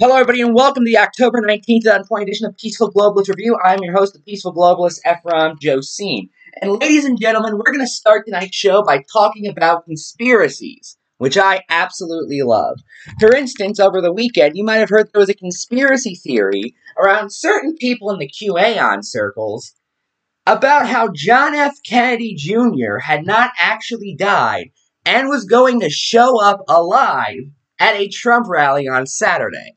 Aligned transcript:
Hello, 0.00 0.14
everybody, 0.14 0.42
and 0.42 0.54
welcome 0.54 0.84
to 0.84 0.88
the 0.88 0.96
October 0.96 1.40
19th, 1.40 1.82
2020 1.82 2.22
edition 2.22 2.46
of 2.46 2.56
Peaceful 2.56 2.92
Globalist 2.92 3.30
Review. 3.30 3.58
I'm 3.64 3.82
your 3.82 3.94
host, 3.96 4.12
the 4.12 4.20
Peaceful 4.20 4.54
Globalist, 4.54 5.00
Ephraim 5.00 5.56
Josine. 5.60 6.28
And 6.62 6.80
ladies 6.80 7.04
and 7.04 7.20
gentlemen, 7.20 7.56
we're 7.56 7.72
going 7.72 7.80
to 7.80 7.86
start 7.88 8.24
tonight's 8.24 8.54
show 8.54 8.84
by 8.84 9.02
talking 9.12 9.48
about 9.48 9.86
conspiracies, 9.86 10.96
which 11.16 11.36
I 11.36 11.64
absolutely 11.68 12.42
love. 12.42 12.78
For 13.18 13.34
instance, 13.34 13.80
over 13.80 14.00
the 14.00 14.12
weekend, 14.12 14.56
you 14.56 14.62
might 14.62 14.76
have 14.76 14.88
heard 14.88 15.10
there 15.12 15.18
was 15.18 15.30
a 15.30 15.34
conspiracy 15.34 16.14
theory 16.14 16.76
around 16.96 17.32
certain 17.32 17.74
people 17.74 18.12
in 18.12 18.20
the 18.20 18.30
QAnon 18.30 19.04
circles 19.04 19.72
about 20.46 20.86
how 20.86 21.08
John 21.12 21.56
F. 21.56 21.74
Kennedy 21.84 22.36
Jr. 22.36 22.98
had 23.02 23.26
not 23.26 23.50
actually 23.58 24.14
died 24.16 24.70
and 25.04 25.28
was 25.28 25.44
going 25.44 25.80
to 25.80 25.90
show 25.90 26.40
up 26.40 26.60
alive 26.68 27.50
at 27.80 27.96
a 27.96 28.06
Trump 28.06 28.46
rally 28.48 28.86
on 28.86 29.04
Saturday. 29.04 29.74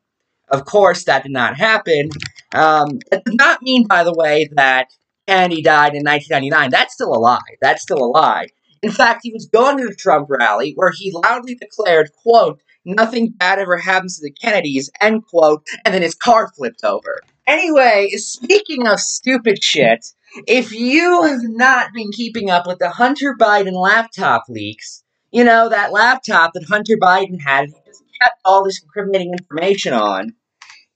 Of 0.52 0.66
course, 0.66 1.06
that 1.06 1.24
did 1.24 1.32
not 1.32 1.58
happen. 1.58 2.10
Um, 2.54 3.00
that 3.10 3.24
does 3.24 3.36
not 3.36 3.62
mean, 3.62 3.88
by 3.88 4.04
the 4.04 4.14
way, 4.14 4.50
that 4.54 4.88
Kennedy 5.28 5.62
died 5.62 5.96
in 5.96 6.04
1999. 6.04 6.70
That's 6.72 6.94
still 6.94 7.16
a 7.16 7.20
lie. 7.20 7.40
That's 7.62 7.82
still 7.82 8.04
a 8.04 8.12
lie. 8.12 8.48
In 8.82 8.92
fact, 8.92 9.22
he 9.24 9.32
was 9.32 9.46
going 9.46 9.78
to 9.78 9.88
the 9.88 9.96
Trump 9.96 10.28
rally 10.30 10.74
where 10.76 10.92
he 10.92 11.12
loudly 11.12 11.56
declared, 11.56 12.12
quote, 12.22 12.60
nothing 12.84 13.30
bad 13.30 13.60
ever 13.60 13.78
happens 13.78 14.18
to 14.18 14.24
the 14.24 14.32
Kennedys, 14.32 14.90
end 15.00 15.26
quote, 15.28 15.66
and 15.86 15.94
then 15.94 16.02
his 16.02 16.16
car 16.16 16.52
flipped 16.56 16.84
over. 16.84 17.22
Anyway, 17.48 18.10
speaking 18.16 18.88
of 18.88 19.00
stupid 19.00 19.64
shit, 19.64 20.06
if 20.48 20.72
you 20.74 21.24
have 21.24 21.44
not 21.44 21.94
been 21.94 22.12
keeping 22.12 22.50
up 22.50 22.66
with 22.66 22.80
the 22.80 22.90
Hunter 22.90 23.36
Biden 23.40 23.74
laptop 23.74 24.44
leaks, 24.50 25.04
you 25.32 25.44
know, 25.44 25.70
that 25.70 25.92
laptop 25.92 26.54
that 26.54 26.66
Hunter 26.66 26.98
Biden 27.02 27.40
had, 27.40 27.68
he 27.68 27.76
just 27.86 28.04
kept 28.22 28.40
all 28.44 28.64
this 28.64 28.82
incriminating 28.82 29.34
information 29.34 29.94
on, 29.94 30.34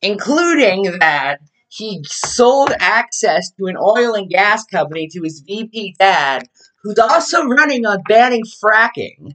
including 0.05 0.99
that 0.99 1.39
he 1.67 2.01
sold 2.05 2.71
access 2.79 3.51
to 3.51 3.65
an 3.65 3.75
oil 3.77 4.13
and 4.13 4.29
gas 4.29 4.63
company 4.65 5.07
to 5.09 5.21
his 5.23 5.43
VP 5.45 5.95
dad, 5.99 6.47
who's 6.83 6.99
also 6.99 7.43
running 7.43 7.85
on 7.85 8.01
banning 8.07 8.43
fracking. 8.63 9.33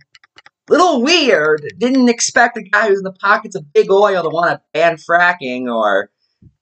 Little 0.68 1.02
weird. 1.02 1.74
Didn't 1.78 2.08
expect 2.08 2.56
a 2.56 2.62
guy 2.62 2.88
who's 2.88 3.00
in 3.00 3.04
the 3.04 3.12
pockets 3.12 3.56
of 3.56 3.72
big 3.72 3.90
oil 3.90 4.22
to 4.22 4.28
want 4.28 4.52
to 4.52 4.62
ban 4.72 4.96
fracking 4.96 5.66
or 5.66 6.10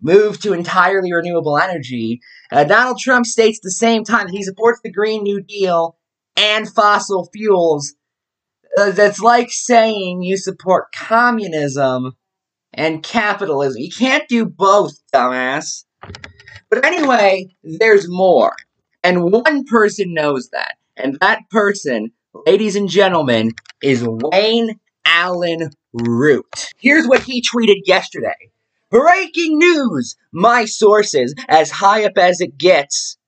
move 0.00 0.40
to 0.40 0.54
entirely 0.54 1.12
renewable 1.12 1.58
energy. 1.58 2.20
Uh, 2.50 2.64
Donald 2.64 2.98
Trump 2.98 3.26
states 3.26 3.58
at 3.58 3.62
the 3.62 3.70
same 3.70 4.04
time 4.04 4.26
that 4.26 4.34
he 4.34 4.42
supports 4.42 4.80
the 4.82 4.90
Green 4.90 5.22
New 5.22 5.42
Deal 5.42 5.96
and 6.36 6.68
fossil 6.68 7.28
fuels. 7.32 7.94
Uh, 8.78 8.90
that's 8.90 9.20
like 9.20 9.50
saying 9.50 10.22
you 10.22 10.36
support 10.36 10.92
communism 10.94 12.16
and 12.74 13.02
capitalism. 13.02 13.80
You 13.80 13.90
can't 13.90 14.28
do 14.28 14.44
both, 14.44 14.92
dumbass. 15.12 15.84
But 16.70 16.84
anyway, 16.84 17.48
there's 17.62 18.08
more. 18.08 18.54
And 19.02 19.32
one 19.32 19.64
person 19.64 20.12
knows 20.14 20.50
that. 20.50 20.76
And 20.96 21.18
that 21.20 21.48
person, 21.50 22.12
ladies 22.46 22.76
and 22.76 22.88
gentlemen, 22.88 23.52
is 23.82 24.04
Wayne 24.06 24.78
Allyn 25.06 25.70
Root. 25.92 26.68
Here's 26.78 27.06
what 27.06 27.22
he 27.22 27.42
tweeted 27.42 27.82
yesterday. 27.86 28.50
Breaking 28.90 29.58
news! 29.58 30.16
My 30.32 30.64
sources, 30.64 31.34
as 31.48 31.70
high 31.70 32.04
up 32.04 32.16
as 32.16 32.40
it 32.40 32.56
gets, 32.58 33.18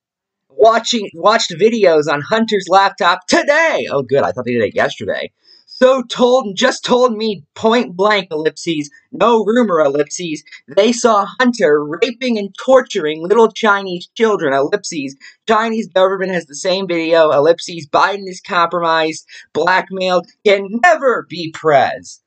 watching 0.49 1.11
watched 1.15 1.53
videos 1.53 2.11
on 2.11 2.21
Hunter's 2.21 2.67
laptop 2.69 3.27
today. 3.27 3.87
Oh, 3.91 4.03
good. 4.03 4.23
I 4.23 4.33
thought 4.33 4.45
they 4.45 4.53
did 4.53 4.63
it 4.63 4.75
yesterday. 4.75 5.31
So 5.83 6.03
told, 6.03 6.57
just 6.57 6.85
told 6.85 7.17
me 7.17 7.43
point 7.55 7.97
blank, 7.97 8.29
ellipses, 8.31 8.91
no 9.13 9.43
rumor, 9.43 9.81
ellipses. 9.81 10.45
They 10.69 10.93
saw 10.93 11.27
Hunter 11.39 11.83
raping 11.83 12.37
and 12.37 12.55
torturing 12.63 13.27
little 13.27 13.51
Chinese 13.51 14.07
children, 14.15 14.53
ellipses. 14.53 15.17
Chinese 15.49 15.89
government 15.89 16.33
has 16.33 16.45
the 16.45 16.55
same 16.55 16.87
video, 16.87 17.31
ellipses. 17.31 17.89
Biden 17.89 18.29
is 18.29 18.43
compromised, 18.43 19.27
blackmailed, 19.55 20.27
can 20.45 20.69
never 20.83 21.27
be 21.31 21.51
prez. 21.51 22.21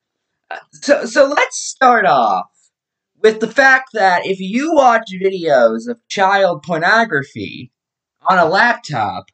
So, 0.72 1.06
so 1.06 1.28
let's 1.28 1.58
start 1.58 2.08
off 2.08 2.50
with 3.22 3.40
the 3.40 3.52
fact 3.52 3.90
that 3.94 4.26
if 4.26 4.40
you 4.40 4.74
watch 4.74 5.12
videos 5.14 5.88
of 5.88 6.00
child 6.08 6.64
pornography 6.64 7.72
on 8.28 8.40
a 8.40 8.46
laptop, 8.46 9.26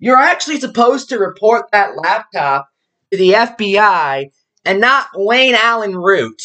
you're 0.00 0.16
actually 0.16 0.58
supposed 0.58 1.08
to 1.10 1.18
report 1.18 1.66
that 1.70 1.96
laptop 1.96 2.68
to 3.14 3.18
the 3.18 3.32
FBI 3.32 4.30
and 4.64 4.80
not 4.80 5.06
Wayne 5.14 5.54
Allyn 5.54 5.96
Root. 5.96 6.42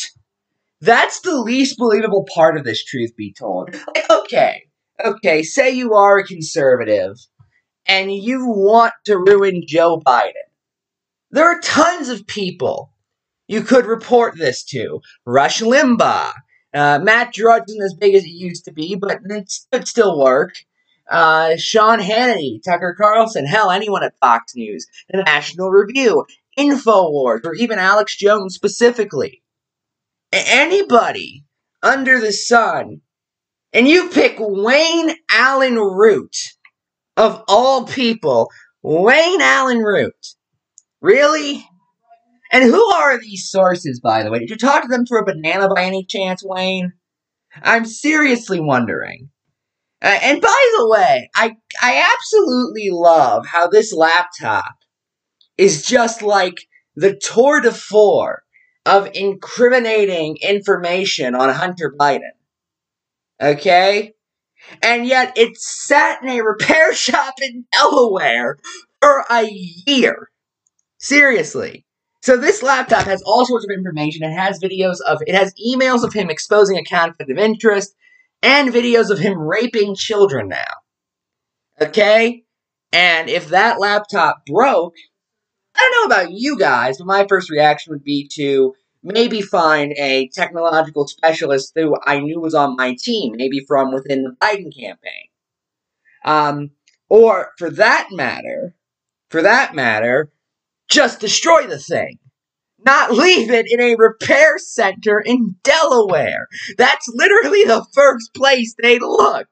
That's 0.82 1.20
the 1.22 1.36
least 1.36 1.78
believable 1.78 2.28
part 2.34 2.58
of 2.58 2.64
this, 2.64 2.84
truth 2.84 3.16
be 3.16 3.34
told. 3.34 3.76
Okay, 4.10 4.64
okay, 5.04 5.44
say 5.44 5.72
you 5.72 5.94
are 5.94 6.20
a 6.20 6.26
conservative 6.26 7.18
and 7.88 8.14
you 8.14 8.46
want 8.46 8.94
to 9.06 9.18
ruin 9.18 9.64
Joe 9.68 10.00
Biden. 10.06 10.34
There 11.32 11.46
are 11.46 11.60
tons 11.62 12.10
of 12.10 12.28
people 12.28 12.92
you 13.48 13.62
could 13.62 13.86
report 13.86 14.38
this 14.38 14.64
to. 14.66 15.02
Rush 15.26 15.62
Limbaugh. 15.62 16.34
Uh, 16.74 17.00
Matt 17.02 17.34
Drudge 17.34 17.64
isn't 17.70 17.84
as 17.84 17.96
big 17.96 18.14
as 18.14 18.24
it 18.24 18.30
used 18.30 18.66
to 18.66 18.72
be, 18.72 18.96
but 18.96 19.20
it 19.26 19.54
could 19.72 19.88
still 19.88 20.20
work. 20.20 20.54
Uh, 21.10 21.58
Sean 21.58 22.00
Hannity, 22.00 22.62
Tucker 22.64 22.96
Carlson, 22.96 23.46
hell, 23.48 23.72
anyone 23.72 24.04
at 24.04 24.18
Fox 24.20 24.56
News, 24.56 24.86
the 25.10 25.24
National 25.24 25.72
Review, 25.72 26.26
InfoWars, 26.60 27.46
or 27.46 27.54
even 27.56 27.80
Alex 27.80 28.18
Jones 28.18 28.56
specifically. 28.56 29.42
Anybody 30.32 31.46
under 31.82 32.20
the 32.20 32.34
sun, 32.34 33.02
and 33.74 33.88
you 33.88 34.10
pick 34.10 34.36
Wayne 34.40 35.16
Allyn 35.32 35.76
Root, 35.76 36.36
of 37.18 37.44
all 37.48 37.86
people, 37.86 38.50
Wayne 38.82 39.42
Allyn 39.42 39.80
Root. 39.80 40.36
Really? 41.02 41.66
And 42.52 42.64
who 42.64 42.84
are 42.94 43.20
these 43.20 43.50
sources, 43.50 44.00
by 44.00 44.24
the 44.24 44.32
way? 44.32 44.40
Did 44.40 44.50
you 44.50 44.58
talk 44.58 44.82
to 44.82 44.88
them 44.88 45.06
through 45.06 45.22
a 45.22 45.26
banana 45.26 45.70
by 45.74 45.84
any 45.84 46.04
chance, 46.04 46.44
Wayne? 46.44 46.94
I'm 47.62 47.86
seriously 47.86 48.60
wondering. 48.60 49.30
Uh, 50.02 50.18
and 50.22 50.42
by 50.42 50.74
the 50.78 50.90
way, 50.90 51.30
I 51.36 51.58
I 51.82 52.16
absolutely 52.16 52.90
love 52.92 53.46
how 53.46 53.68
this 53.68 53.94
laptop 53.94 54.76
is 55.60 55.84
just 55.84 56.22
like 56.22 56.66
the 56.96 57.18
tour 57.18 57.60
de 57.60 57.72
force 57.72 58.42
of 58.86 59.10
incriminating 59.14 60.38
information 60.42 61.36
on 61.36 61.50
Hunter 61.50 61.94
Biden. 62.00 62.32
Okay? 63.42 64.14
And 64.82 65.06
yet 65.06 65.38
it 65.38 65.58
sat 65.58 66.24
in 66.24 66.30
a 66.30 66.42
repair 66.42 66.94
shop 66.96 67.36
in 67.42 67.66
Delaware 67.74 68.58
for 69.02 69.26
a 69.30 69.50
year. 69.86 70.30
Seriously. 70.98 71.86
So 72.22 72.38
this 72.38 72.64
laptop 72.64 73.04
has 73.04 73.22
all 73.24 73.46
sorts 73.46 73.66
of 73.66 73.78
information. 73.78 74.24
It 74.24 74.34
has 74.34 74.62
videos 74.62 75.02
of, 75.06 75.22
it 75.28 75.36
has 75.36 75.54
emails 75.56 76.06
of 76.06 76.14
him 76.14 76.30
exposing 76.30 76.78
a 76.78 76.84
conflict 76.84 77.30
of 77.30 77.38
interest 77.38 77.94
and 78.42 78.74
videos 78.74 79.10
of 79.10 79.20
him 79.20 79.38
raping 79.38 79.94
children 79.96 80.48
now. 80.48 80.74
Okay? 81.82 82.44
And 82.92 83.30
if 83.30 83.50
that 83.50 83.80
laptop 83.80 84.46
broke, 84.46 84.96
I 85.80 85.82
don't 85.82 86.10
know 86.10 86.16
about 86.16 86.32
you 86.34 86.58
guys, 86.58 86.98
but 86.98 87.08
my 87.08 87.26
first 87.28 87.50
reaction 87.50 87.94
would 87.94 88.04
be 88.04 88.30
to 88.34 88.74
maybe 89.02 89.42
find 89.42 89.94
a 89.98 90.28
technological 90.34 91.08
specialist 91.08 91.72
who 91.74 91.96
I 92.06 92.20
knew 92.20 92.42
was 92.42 92.54
on 92.54 92.76
my 92.76 92.98
team, 93.00 93.34
maybe 93.38 93.64
from 93.66 93.94
within 93.94 94.24
the 94.24 94.36
Biden 94.42 94.76
campaign. 94.78 95.30
Um, 96.26 96.72
or 97.08 97.52
for 97.58 97.70
that 97.72 98.10
matter, 98.12 98.76
for 99.30 99.42
that 99.42 99.74
matter, 99.74 100.32
just 100.90 101.22
destroy 101.22 101.66
the 101.66 101.80
thing. 101.80 102.20
Not 102.86 103.12
leave 103.12 103.50
it 103.50 103.66
in 103.70 103.80
a 103.80 103.96
repair 103.96 104.58
center 104.58 105.20
in 105.20 105.56
Delaware. 105.64 106.48
That's 106.78 107.08
literally 107.14 107.64
the 107.64 107.86
first 107.94 108.34
place 108.34 108.76
they'd 108.82 109.02
look. 109.02 109.48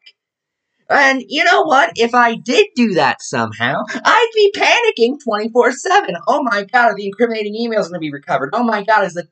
And 0.89 1.24
you 1.28 1.44
know 1.44 1.63
what? 1.63 1.92
If 1.95 2.13
I 2.13 2.36
did 2.36 2.68
do 2.75 2.94
that 2.94 3.22
somehow, 3.22 3.84
I'd 3.89 4.31
be 4.36 4.54
panicking 4.56 5.18
24 5.22 5.72
7. 5.74 6.16
Oh 6.28 6.44
my 6.44 6.63
god, 6.63 6.92
are 6.92 6.95
the 6.95 7.07
incriminating 7.07 7.56
emails 7.56 7.84
going 7.84 7.94
to 7.94 8.00
be 8.00 8.12
recovered? 8.12 8.51
Oh 8.54 8.63
my 8.63 8.84
god, 8.84 9.06
is 9.06 9.13
the 9.13 9.28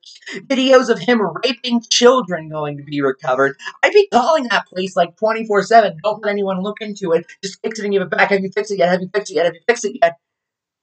videos 0.47 0.89
of 0.89 0.99
him 0.99 1.21
raping 1.43 1.81
children 1.89 2.49
going 2.49 2.77
to 2.77 2.83
be 2.83 3.01
recovered? 3.01 3.57
I'd 3.83 3.93
be 3.93 4.07
calling 4.11 4.47
that 4.49 4.67
place 4.67 4.95
like 4.95 5.15
24 5.17 5.63
7. 5.63 5.97
Don't 6.03 6.23
let 6.23 6.31
anyone 6.31 6.61
look 6.61 6.81
into 6.81 7.13
it. 7.13 7.25
Just 7.41 7.61
fix 7.61 7.79
it 7.79 7.85
and 7.85 7.93
give 7.93 8.01
it 8.01 8.09
back. 8.09 8.29
Have 8.31 8.41
you 8.41 8.51
fixed 8.51 8.71
it 8.71 8.79
yet? 8.79 8.89
Have 8.89 9.01
you 9.01 9.09
fixed 9.13 9.31
it 9.31 9.35
yet? 9.35 9.45
Have 9.45 9.55
you 9.55 9.61
fixed 9.67 9.85
it 9.85 9.97
yet? 10.01 10.17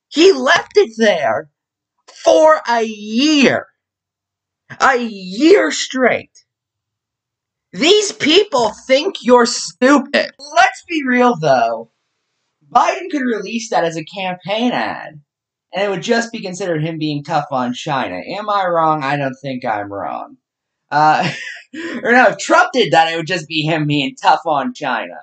He 0.08 0.32
left 0.32 0.72
it 0.76 0.92
there 0.96 1.50
for 2.24 2.60
a 2.68 2.82
year. 2.82 3.66
A 4.80 4.96
year 4.96 5.70
straight. 5.70 6.44
These 7.72 8.12
people 8.12 8.72
think 8.86 9.16
you're 9.22 9.46
stupid. 9.46 10.32
Let's 10.38 10.84
be 10.88 11.04
real 11.06 11.36
though. 11.36 11.90
Biden 12.70 13.10
could 13.10 13.22
release 13.22 13.70
that 13.70 13.84
as 13.84 13.96
a 13.96 14.04
campaign 14.04 14.72
ad, 14.72 15.20
and 15.72 15.84
it 15.84 15.90
would 15.90 16.02
just 16.02 16.32
be 16.32 16.40
considered 16.40 16.82
him 16.82 16.98
being 16.98 17.24
tough 17.24 17.46
on 17.50 17.74
China. 17.74 18.16
Am 18.16 18.48
I 18.48 18.66
wrong? 18.66 19.02
I 19.02 19.16
don't 19.16 19.36
think 19.40 19.64
I'm 19.64 19.92
wrong. 19.92 20.36
Uh, 20.90 21.30
or 22.02 22.12
no, 22.12 22.28
if 22.28 22.38
Trump 22.38 22.70
did 22.72 22.92
that, 22.92 23.12
it 23.12 23.16
would 23.16 23.26
just 23.26 23.48
be 23.48 23.62
him 23.62 23.86
being 23.86 24.16
tough 24.16 24.42
on 24.44 24.74
China. 24.74 25.20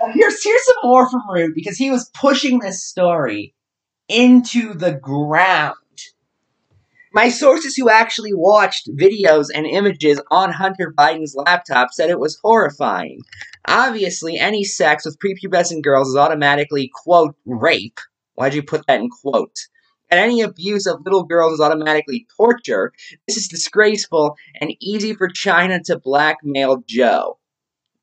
Uh, 0.00 0.12
here's 0.12 0.42
here's 0.42 0.66
some 0.66 0.76
more 0.84 1.10
from 1.10 1.22
Root 1.28 1.54
because 1.54 1.76
he 1.76 1.90
was 1.90 2.10
pushing 2.14 2.60
this 2.60 2.84
story 2.84 3.54
into 4.08 4.74
the 4.74 4.92
ground. 4.92 5.74
My 7.14 7.28
sources 7.28 7.74
who 7.76 7.90
actually 7.90 8.32
watched 8.32 8.88
videos 8.96 9.48
and 9.54 9.66
images 9.66 10.20
on 10.30 10.50
Hunter 10.50 10.94
Biden's 10.96 11.34
laptop 11.34 11.92
said 11.92 12.08
it 12.08 12.18
was 12.18 12.38
horrifying. 12.42 13.20
Obviously, 13.66 14.38
any 14.38 14.64
sex 14.64 15.04
with 15.04 15.18
prepubescent 15.18 15.82
girls 15.82 16.08
is 16.08 16.16
automatically, 16.16 16.90
quote, 16.92 17.36
rape. 17.44 18.00
Why'd 18.34 18.54
you 18.54 18.62
put 18.62 18.86
that 18.86 19.00
in 19.00 19.10
quote? 19.10 19.56
And 20.10 20.20
any 20.20 20.40
abuse 20.40 20.86
of 20.86 21.04
little 21.04 21.24
girls 21.24 21.54
is 21.54 21.60
automatically 21.60 22.26
torture. 22.36 22.92
This 23.26 23.36
is 23.36 23.48
disgraceful 23.48 24.36
and 24.60 24.74
easy 24.80 25.14
for 25.14 25.28
China 25.28 25.82
to 25.84 25.98
blackmail 25.98 26.82
Joe. 26.86 27.38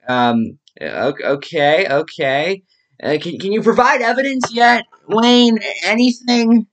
Um, 0.08 0.60
okay, 0.82 1.88
okay. 1.88 2.64
Uh, 3.02 3.18
can, 3.22 3.40
can 3.40 3.52
you 3.52 3.62
provide 3.62 4.02
evidence 4.02 4.54
yet, 4.54 4.86
Wayne? 5.08 5.60
Anything? 5.84 6.68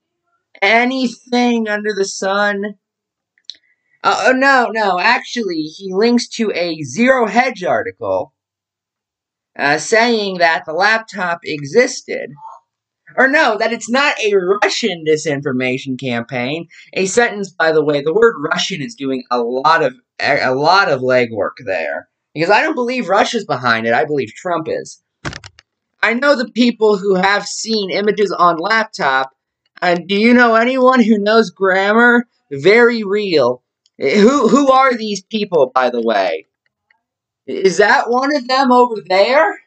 Anything 0.63 1.69
under 1.69 1.93
the 1.95 2.05
sun. 2.05 2.77
Uh, 4.03 4.25
oh, 4.27 4.33
no, 4.33 4.71
no, 4.73 4.99
actually, 5.01 5.63
he 5.63 5.93
links 5.93 6.29
to 6.29 6.53
a 6.53 6.83
Zero 6.83 7.27
Hedge 7.27 7.65
article 7.65 8.33
uh, 9.59 9.79
saying 9.79 10.39
that 10.39 10.65
the 10.67 10.73
laptop 10.73 11.41
existed. 11.45 12.31
Or 13.17 13.29
no, 13.29 13.57
that 13.57 13.73
it's 13.73 13.89
not 13.89 14.15
a 14.21 14.35
Russian 14.63 15.05
disinformation 15.09 15.99
campaign. 15.99 16.67
A 16.93 17.07
sentence, 17.07 17.51
by 17.51 17.73
the 17.73 17.83
way, 17.83 18.03
the 18.03 18.13
word 18.13 18.35
Russian 18.39 18.83
is 18.83 18.95
doing 18.95 19.25
a 19.31 19.41
lot 19.41 19.83
of 19.83 19.95
a 20.21 20.55
lot 20.55 20.91
of 20.91 21.01
legwork 21.01 21.65
there. 21.65 22.09
Because 22.35 22.51
I 22.51 22.61
don't 22.61 22.75
believe 22.75 23.09
Russia's 23.09 23.47
behind 23.47 23.87
it, 23.87 23.95
I 23.95 24.05
believe 24.05 24.33
Trump 24.35 24.69
is. 24.69 25.03
I 26.03 26.15
know 26.15 26.37
the 26.37 26.51
people 26.51 26.99
who 26.99 27.15
have 27.15 27.47
seen 27.47 27.91
images 27.91 28.31
on 28.31 28.59
laptop 28.59 29.31
and 29.83 30.09
do 30.09 30.15
you 30.15 30.35
know 30.35 30.55
anyone 30.55 31.03
who 31.03 31.19
knows 31.19 31.51
grammar? 31.51 32.27
Very 32.51 33.03
real. 33.03 33.63
Who 33.99 34.49
who 34.49 34.71
are 34.71 34.95
these 34.95 35.23
people, 35.23 35.71
by 35.75 35.91
the 35.91 36.03
way? 36.03 36.47
Is 37.47 37.79
that 37.79 38.11
one 38.11 38.35
of 38.35 38.49
them 38.49 38.73
over 38.73 38.97
there? 39.09 39.61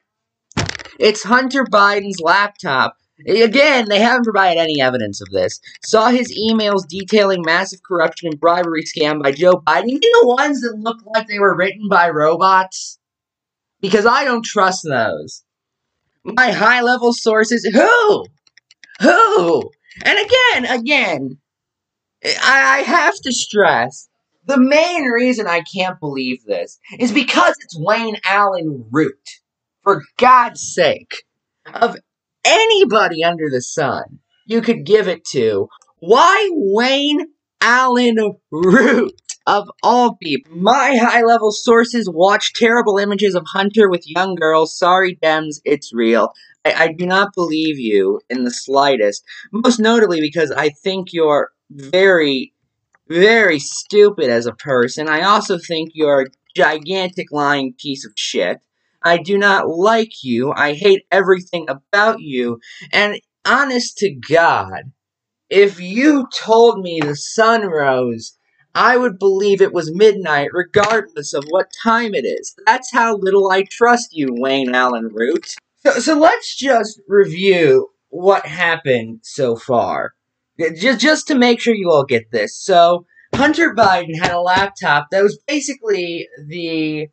It's 1.00 1.24
Hunter 1.24 1.64
Biden's 1.64 2.20
laptop. 2.20 2.96
Again, 3.28 3.88
they 3.90 4.00
haven't 4.00 4.24
provided 4.24 4.60
any 4.60 4.82
evidence 4.82 5.22
of 5.22 5.30
this. 5.30 5.60
Saw 5.84 6.10
his 6.10 6.38
emails 6.38 6.88
detailing 6.88 7.42
massive 7.42 7.84
corruption 7.84 8.30
and 8.30 8.40
bribery 8.40 8.84
scam 8.84 9.22
by 9.22 9.32
Joe 9.32 9.62
Biden. 9.66 9.90
You 9.90 10.00
the 10.00 10.36
ones 10.38 10.62
that 10.62 10.78
look 10.78 11.00
like 11.06 11.28
they 11.28 11.40
were 11.40 11.56
written 11.56 11.90
by 11.90 12.10
robots? 12.10 12.98
Because 13.82 14.06
I 14.06 14.24
don't 14.24 14.46
trust 14.46 14.84
those. 14.84 15.44
My 16.24 16.52
high 16.52 16.82
level 16.82 17.14
sources. 17.14 17.66
Who? 17.66 18.26
Who? 19.02 19.70
And 20.04 20.18
again, 20.20 20.80
again, 20.80 21.38
I, 22.24 22.84
have 22.86 23.16
to 23.16 23.32
stress 23.32 24.10
the 24.46 24.60
main 24.60 25.06
reason 25.06 25.48
I 25.48 25.62
can't 25.62 26.00
believe 26.00 26.44
this 26.44 26.80
is 27.00 27.12
because 27.12 27.56
it's 27.62 27.80
Wayne 27.80 28.18
Allyn 28.26 28.86
Root. 28.92 29.30
For 29.84 30.04
God's 30.18 30.62
sake, 30.74 31.24
of 31.74 31.96
anybody 32.44 33.24
under 33.24 33.50
the 33.50 33.62
sun 33.62 34.20
you 34.46 34.62
could 34.62 34.86
give 34.86 35.08
it 35.08 35.24
to, 35.26 35.70
why 36.00 36.50
Wayne 36.52 37.28
Allyn 37.62 38.18
Root? 38.52 39.14
Of 39.48 39.68
all 39.82 40.16
people, 40.22 40.56
my 40.56 40.96
high 40.96 41.24
level 41.24 41.52
sources 41.52 42.08
watch 42.08 42.54
terrible 42.54 43.00
images 43.00 43.34
of 43.34 43.48
Hunter 43.48 43.90
with 43.90 44.04
young 44.06 44.36
girls. 44.36 44.78
Sorry, 44.78 45.18
Dems, 45.24 45.60
it's 45.66 45.92
real. 45.92 46.34
I, 46.66 46.74
I 46.74 46.94
do 46.94 47.06
not 47.06 47.34
believe 47.36 47.80
you 47.80 48.22
in 48.30 48.44
the 48.44 48.52
slightest. 48.52 49.24
Most 49.52 49.80
notably 49.80 50.22
because 50.22 50.52
I 50.52 50.70
think 50.70 51.14
you're 51.14 51.52
very, 51.70 52.54
very 53.08 53.60
stupid 53.60 54.30
as 54.30 54.46
a 54.46 54.54
person. 54.54 55.08
I 55.08 55.22
also 55.22 55.58
think 55.58 55.92
you're 55.94 56.24
a 56.24 56.32
gigantic 56.56 57.32
lying 57.32 57.74
piece 57.78 58.06
of 58.06 58.14
shit. 58.16 58.60
I 59.04 59.18
do 59.18 59.38
not 59.38 59.70
like 59.70 60.24
you. 60.24 60.52
I 60.52 60.74
hate 60.74 61.06
everything 61.12 61.68
about 61.70 62.20
you. 62.20 62.60
And 62.92 63.20
honest 63.46 63.98
to 64.00 64.12
God, 64.12 64.92
if 65.50 65.80
you 65.80 66.28
told 66.36 66.82
me 66.82 67.00
the 67.02 67.16
sun 67.16 67.66
rose, 67.66 68.38
I 68.76 68.98
would 68.98 69.18
believe 69.18 69.62
it 69.62 69.74
was 69.74 69.94
midnight 69.94 70.50
regardless 70.54 71.34
of 71.34 71.44
what 71.50 71.72
time 71.84 72.14
it 72.14 72.26
is. 72.26 72.56
That's 72.66 72.92
how 72.92 73.18
little 73.18 73.52
I 73.52 73.64
trust 73.64 74.10
you, 74.12 74.28
Wayne 74.32 74.76
Allyn 74.76 75.10
Root. 75.12 75.56
So, 75.86 75.92
so 76.00 76.20
let's 76.20 76.56
just 76.56 77.02
review 77.08 77.90
what 78.10 78.46
happened 78.46 79.20
so 79.24 79.56
far. 79.56 80.14
Just, 80.60 81.00
just 81.00 81.28
to 81.28 81.36
make 81.36 81.62
sure 81.62 81.74
you 81.74 81.90
all 81.90 82.06
get 82.06 82.32
this. 82.32 82.62
So, 82.62 83.06
Hunter 83.34 83.74
Biden 83.76 84.20
had 84.20 84.32
a 84.32 84.42
laptop 84.42 85.08
that 85.12 85.24
was 85.24 85.40
basically 85.48 86.28
the 86.48 87.08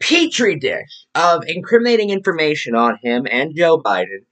petri 0.00 0.58
dish 0.58 1.06
of 1.14 1.44
incriminating 1.46 2.10
information 2.10 2.74
on 2.74 2.98
him 3.02 3.26
and 3.30 3.56
Joe 3.56 3.80
Biden. 3.80 4.26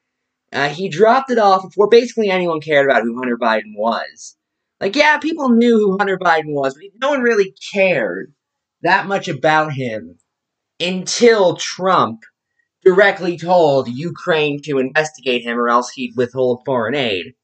Uh, 0.53 0.69
he 0.69 0.89
dropped 0.89 1.31
it 1.31 1.39
off 1.39 1.63
before 1.63 1.89
basically 1.89 2.29
anyone 2.29 2.61
cared 2.61 2.87
about 2.87 3.03
who 3.03 3.17
Hunter 3.17 3.39
Biden 3.39 3.77
was. 3.77 4.37
Like, 4.81 4.97
yeah, 4.97 5.19
people 5.19 5.51
knew 5.51 5.79
who 5.79 5.97
Hunter 5.99 6.19
Biden 6.19 6.53
was, 6.53 6.75
but 6.75 6.83
no 7.01 7.11
one 7.11 7.23
really 7.23 7.55
cared 7.73 8.33
that 8.83 9.07
much 9.07 9.29
about 9.29 9.73
him 9.73 10.19
until 10.81 11.57
Trump 11.57 12.21
directly 12.85 13.37
told 13.37 13.88
Ukraine 13.88 14.61
to 14.62 14.79
investigate 14.79 15.43
him 15.43 15.59
or 15.59 15.69
else 15.69 15.91
he'd 15.91 16.17
withhold 16.17 16.62
foreign 16.65 16.94
aid. 16.94 17.35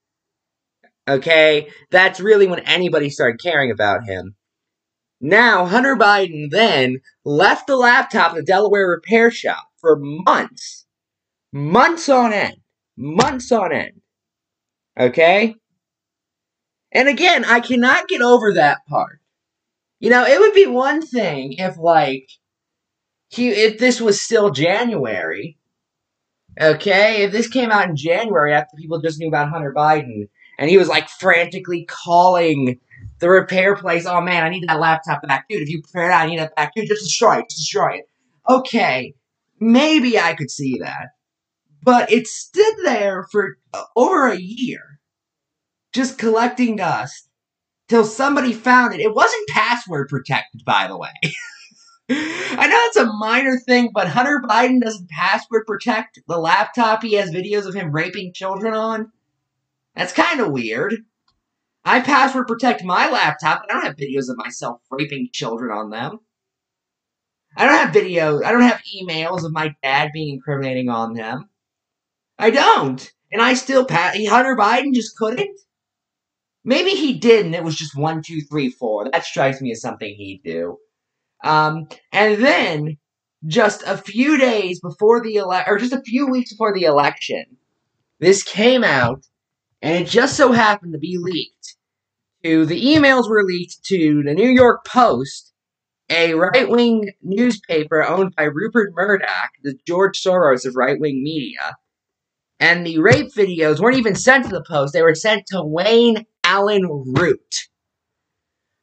Okay? 1.09 1.69
That's 1.91 2.21
really 2.21 2.47
when 2.47 2.61
anybody 2.61 3.11
started 3.11 3.43
caring 3.43 3.71
about 3.71 4.05
him. 4.05 4.35
Now, 5.21 5.65
Hunter 5.67 5.97
Biden 5.97 6.51
then 6.51 6.99
left 7.25 7.67
the 7.67 7.77
laptop 7.77 8.31
at 8.31 8.37
the 8.37 8.43
Delaware 8.43 8.89
repair 8.89 9.31
shop 9.31 9.69
for 9.79 9.97
months. 9.99 10.87
Months 11.53 12.09
on 12.09 12.33
end. 12.33 12.57
Months 12.97 13.51
on 13.51 13.73
end. 13.73 14.01
Okay? 14.99 15.55
And 16.93 17.09
again, 17.09 17.45
I 17.45 17.61
cannot 17.61 18.09
get 18.09 18.23
over 18.23 18.55
that 18.55 18.79
part. 18.89 19.21
You 20.01 20.11
know, 20.11 20.25
it 20.25 20.39
would 20.39 20.55
be 20.55 20.67
one 20.67 21.01
thing 21.01 21.55
if, 21.55 21.79
like, 21.79 22.29
he 23.37 23.51
if 23.51 23.79
this 23.79 24.01
was 24.01 24.21
still 24.21 24.51
January, 24.51 25.59
okay, 26.61 27.23
if 27.23 27.33
this 27.33 27.49
came 27.49 27.71
out 27.71 27.89
in 27.89 27.97
January 27.97 28.53
after 28.53 28.77
people 28.77 29.01
just 29.01 29.19
knew 29.19 29.29
about 29.29 29.51
Hunter 29.51 29.73
Biden, 29.75 30.29
and 30.59 30.71
he 30.71 30.79
was 30.79 30.89
like 30.89 31.09
frantically 31.09 31.85
calling 31.85 32.81
the 33.19 33.29
repair 33.29 33.77
place, 33.77 34.07
oh 34.07 34.21
man, 34.21 34.45
I 34.45 34.49
need 34.49 34.69
that 34.69 34.81
laptop 34.81 35.23
back, 35.23 35.47
dude. 35.49 35.63
If 35.63 35.69
you 35.69 35.83
prepare 35.83 36.11
it 36.11 36.15
I 36.15 36.27
need 36.27 36.39
that 36.39 36.57
back, 36.57 36.75
dude. 36.75 36.89
Just 36.89 37.05
destroy 37.05 37.39
it, 37.39 37.51
just 37.51 37.61
destroy 37.61 37.97
it. 37.97 38.09
Okay, 38.49 39.15
maybe 39.61 40.19
I 40.19 40.35
could 40.35 40.51
see 40.51 40.79
that, 40.81 41.09
but 41.83 42.11
it 42.13 42.27
stood 42.27 42.75
there 42.85 43.27
for 43.31 43.59
uh, 43.75 43.85
over 43.97 44.29
a 44.29 44.39
year, 44.39 45.01
just 45.93 46.19
collecting 46.19 46.77
dust 46.77 47.29
till 47.89 48.05
somebody 48.05 48.53
found 48.53 48.95
it. 48.95 49.01
It 49.01 49.15
wasn't 49.15 49.49
password 49.49 50.09
protected, 50.09 50.65
by 50.65 50.87
the 50.87 50.97
way. 50.97 51.11
I 52.11 52.69
know 52.69 52.79
it's 52.83 52.97
a 52.97 53.13
minor 53.13 53.59
thing, 53.59 53.91
but 53.93 54.07
Hunter 54.07 54.41
Biden 54.49 54.81
doesn't 54.81 55.11
password 55.11 55.67
protect 55.67 56.21
the 56.29 56.39
laptop 56.39 57.03
he 57.03 57.15
has 57.15 57.31
videos 57.33 57.67
of 57.67 57.75
him 57.75 57.91
raping 57.91 58.33
children 58.33 58.75
on. 58.75 59.11
That's 59.97 60.13
kind 60.13 60.41
of 60.41 60.53
weird. 60.53 60.95
I 61.85 62.01
password 62.01 62.47
protect 62.47 62.85
my 62.85 63.11
laptop, 63.11 63.63
and 63.63 63.71
I 63.71 63.75
don't 63.75 63.87
have 63.87 63.97
videos 63.97 64.29
of 64.29 64.37
myself 64.37 64.81
raping 64.91 65.31
children 65.33 65.71
on 65.77 65.91
them. 65.91 66.21
I 67.57 67.65
don't 67.65 67.79
have 67.79 67.95
videos, 67.95 68.45
I 68.45 68.53
don't 68.53 68.61
have 68.61 68.83
emails 69.03 69.45
of 69.45 69.53
my 69.53 69.75
dad 69.83 70.11
being 70.13 70.35
incriminating 70.35 70.89
on 70.89 71.15
them. 71.15 71.49
I 72.39 72.51
don't. 72.51 73.13
And 73.33 73.43
I 73.43 73.55
still 73.55 73.85
pass. 73.85 74.17
Hunter 74.27 74.57
Biden 74.57 74.95
just 74.95 75.17
couldn't? 75.17 75.59
Maybe 76.65 76.91
he 76.91 77.19
did, 77.19 77.47
and 77.47 77.55
it 77.55 77.65
was 77.65 77.77
just 77.77 77.97
one, 77.97 78.23
two, 78.23 78.43
three, 78.43 78.71
four. 78.71 79.11
That 79.11 79.25
strikes 79.25 79.61
me 79.61 79.73
as 79.73 79.81
something 79.81 80.15
he'd 80.15 80.43
do. 80.45 80.79
Um, 81.45 81.89
and 82.13 82.43
then, 82.43 82.99
just 83.47 83.83
a 83.87 83.97
few 83.97 84.39
days 84.39 84.81
before 84.81 85.23
the 85.23 85.37
election, 85.37 85.73
or 85.73 85.79
just 85.79 85.93
a 85.93 86.03
few 86.03 86.27
weeks 86.27 86.53
before 86.53 86.75
the 86.75 86.85
election, 86.85 87.45
this 88.19 88.43
came 88.43 88.83
out, 88.83 89.27
and 89.83 90.05
it 90.05 90.09
just 90.09 90.37
so 90.37 90.53
happened 90.53 90.93
to 90.93 90.99
be 90.99 91.19
leaked. 91.19 91.77
To 92.45 92.65
the 92.65 92.95
emails 92.95 93.29
were 93.29 93.45
leaked 93.45 93.85
to 93.87 94.23
the 94.25 94.35
New 94.35 94.49
York 94.49 94.85
Post, 94.87 95.53
a 96.09 96.35
right 96.35 96.69
wing 96.69 97.13
newspaper 97.23 98.05
owned 98.05 98.35
by 98.37 98.45
Rupert 98.45 98.93
Murdoch, 98.95 99.51
the 99.63 99.77
George 99.87 100.23
Soros 100.23 100.65
of 100.65 100.77
right 100.77 100.99
wing 100.99 101.23
media. 101.23 101.77
And 102.59 102.87
the 102.87 102.99
rape 102.99 103.35
videos 103.35 103.81
weren't 103.81 103.99
even 103.99 104.15
sent 104.15 104.45
to 104.45 104.51
the 104.51 104.65
Post, 104.67 104.93
they 104.93 105.03
were 105.03 105.15
sent 105.15 105.47
to 105.49 105.63
Wayne 105.63 106.25
Allyn 106.45 106.89
Root. 106.89 107.69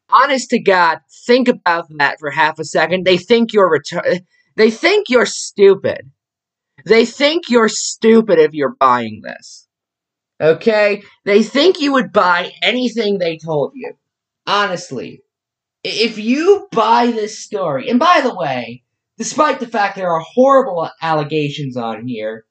Honest 0.10 0.50
to 0.52 0.60
God, 0.60 1.00
think 1.26 1.48
about 1.48 1.86
that 1.98 2.20
for 2.20 2.32
half 2.32 2.60
a 2.60 2.66
second. 2.66 3.06
They 3.06 3.18
think 3.18 3.54
you're 3.54 3.70
retur- 3.70 4.22
They 4.56 4.72
think 4.72 5.10
you're 5.10 5.26
stupid. 5.26 6.12
They 6.86 7.06
think 7.06 7.50
you're 7.50 7.70
stupid 7.70 8.40
if 8.40 8.54
you're 8.54 8.76
buying 8.80 9.22
this. 9.24 9.68
Okay? 10.42 11.04
They 11.26 11.44
think 11.44 11.80
you 11.80 11.94
would 11.94 12.12
buy 12.12 12.52
anything 12.62 13.18
they 13.18 13.38
told 13.38 13.72
you. 13.76 13.94
Honestly. 14.46 15.22
If 15.84 16.18
you 16.18 16.68
buy 16.72 17.08
this 17.08 17.44
story, 17.44 17.90
and 17.90 18.00
by 18.00 18.22
the 18.24 18.34
way, 18.34 18.84
despite 19.18 19.60
the 19.60 19.68
fact 19.68 19.96
there 19.96 20.12
are 20.12 20.22
horrible 20.22 20.90
allegations 21.02 21.76
on 21.76 22.08
here, 22.08 22.46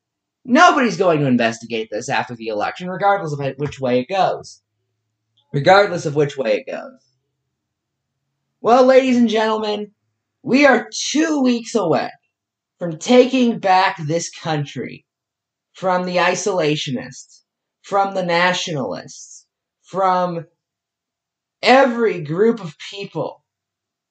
nobody's 0.45 0.99
going 0.99 1.21
to 1.21 1.27
investigate 1.27 1.89
this 1.91 2.09
after 2.09 2.35
the 2.35 2.49
election, 2.49 2.89
regardless 2.89 3.33
of 3.33 3.41
which 3.57 3.81
way 3.81 4.01
it 4.01 4.09
goes. 4.09 4.61
Regardless 5.53 6.05
of 6.07 6.15
which 6.15 6.37
way 6.37 6.57
it 6.57 6.71
goes. 6.71 7.12
Well, 8.65 8.85
ladies 8.85 9.17
and 9.17 9.29
gentlemen, 9.29 9.91
we 10.45 10.67
are 10.67 10.89
two 10.95 11.43
weeks 11.43 11.75
away 11.75 12.11
from 12.79 12.97
taking 12.97 13.59
back 13.59 13.97
this 13.99 14.31
country 14.31 15.05
from 15.73 16.05
the 16.05 16.19
isolationists, 16.19 17.41
from 17.83 18.15
the 18.15 18.25
nationalists, 18.25 19.49
from 19.83 20.47
every 21.61 22.21
group 22.21 22.61
of 22.63 22.79
people 22.89 23.45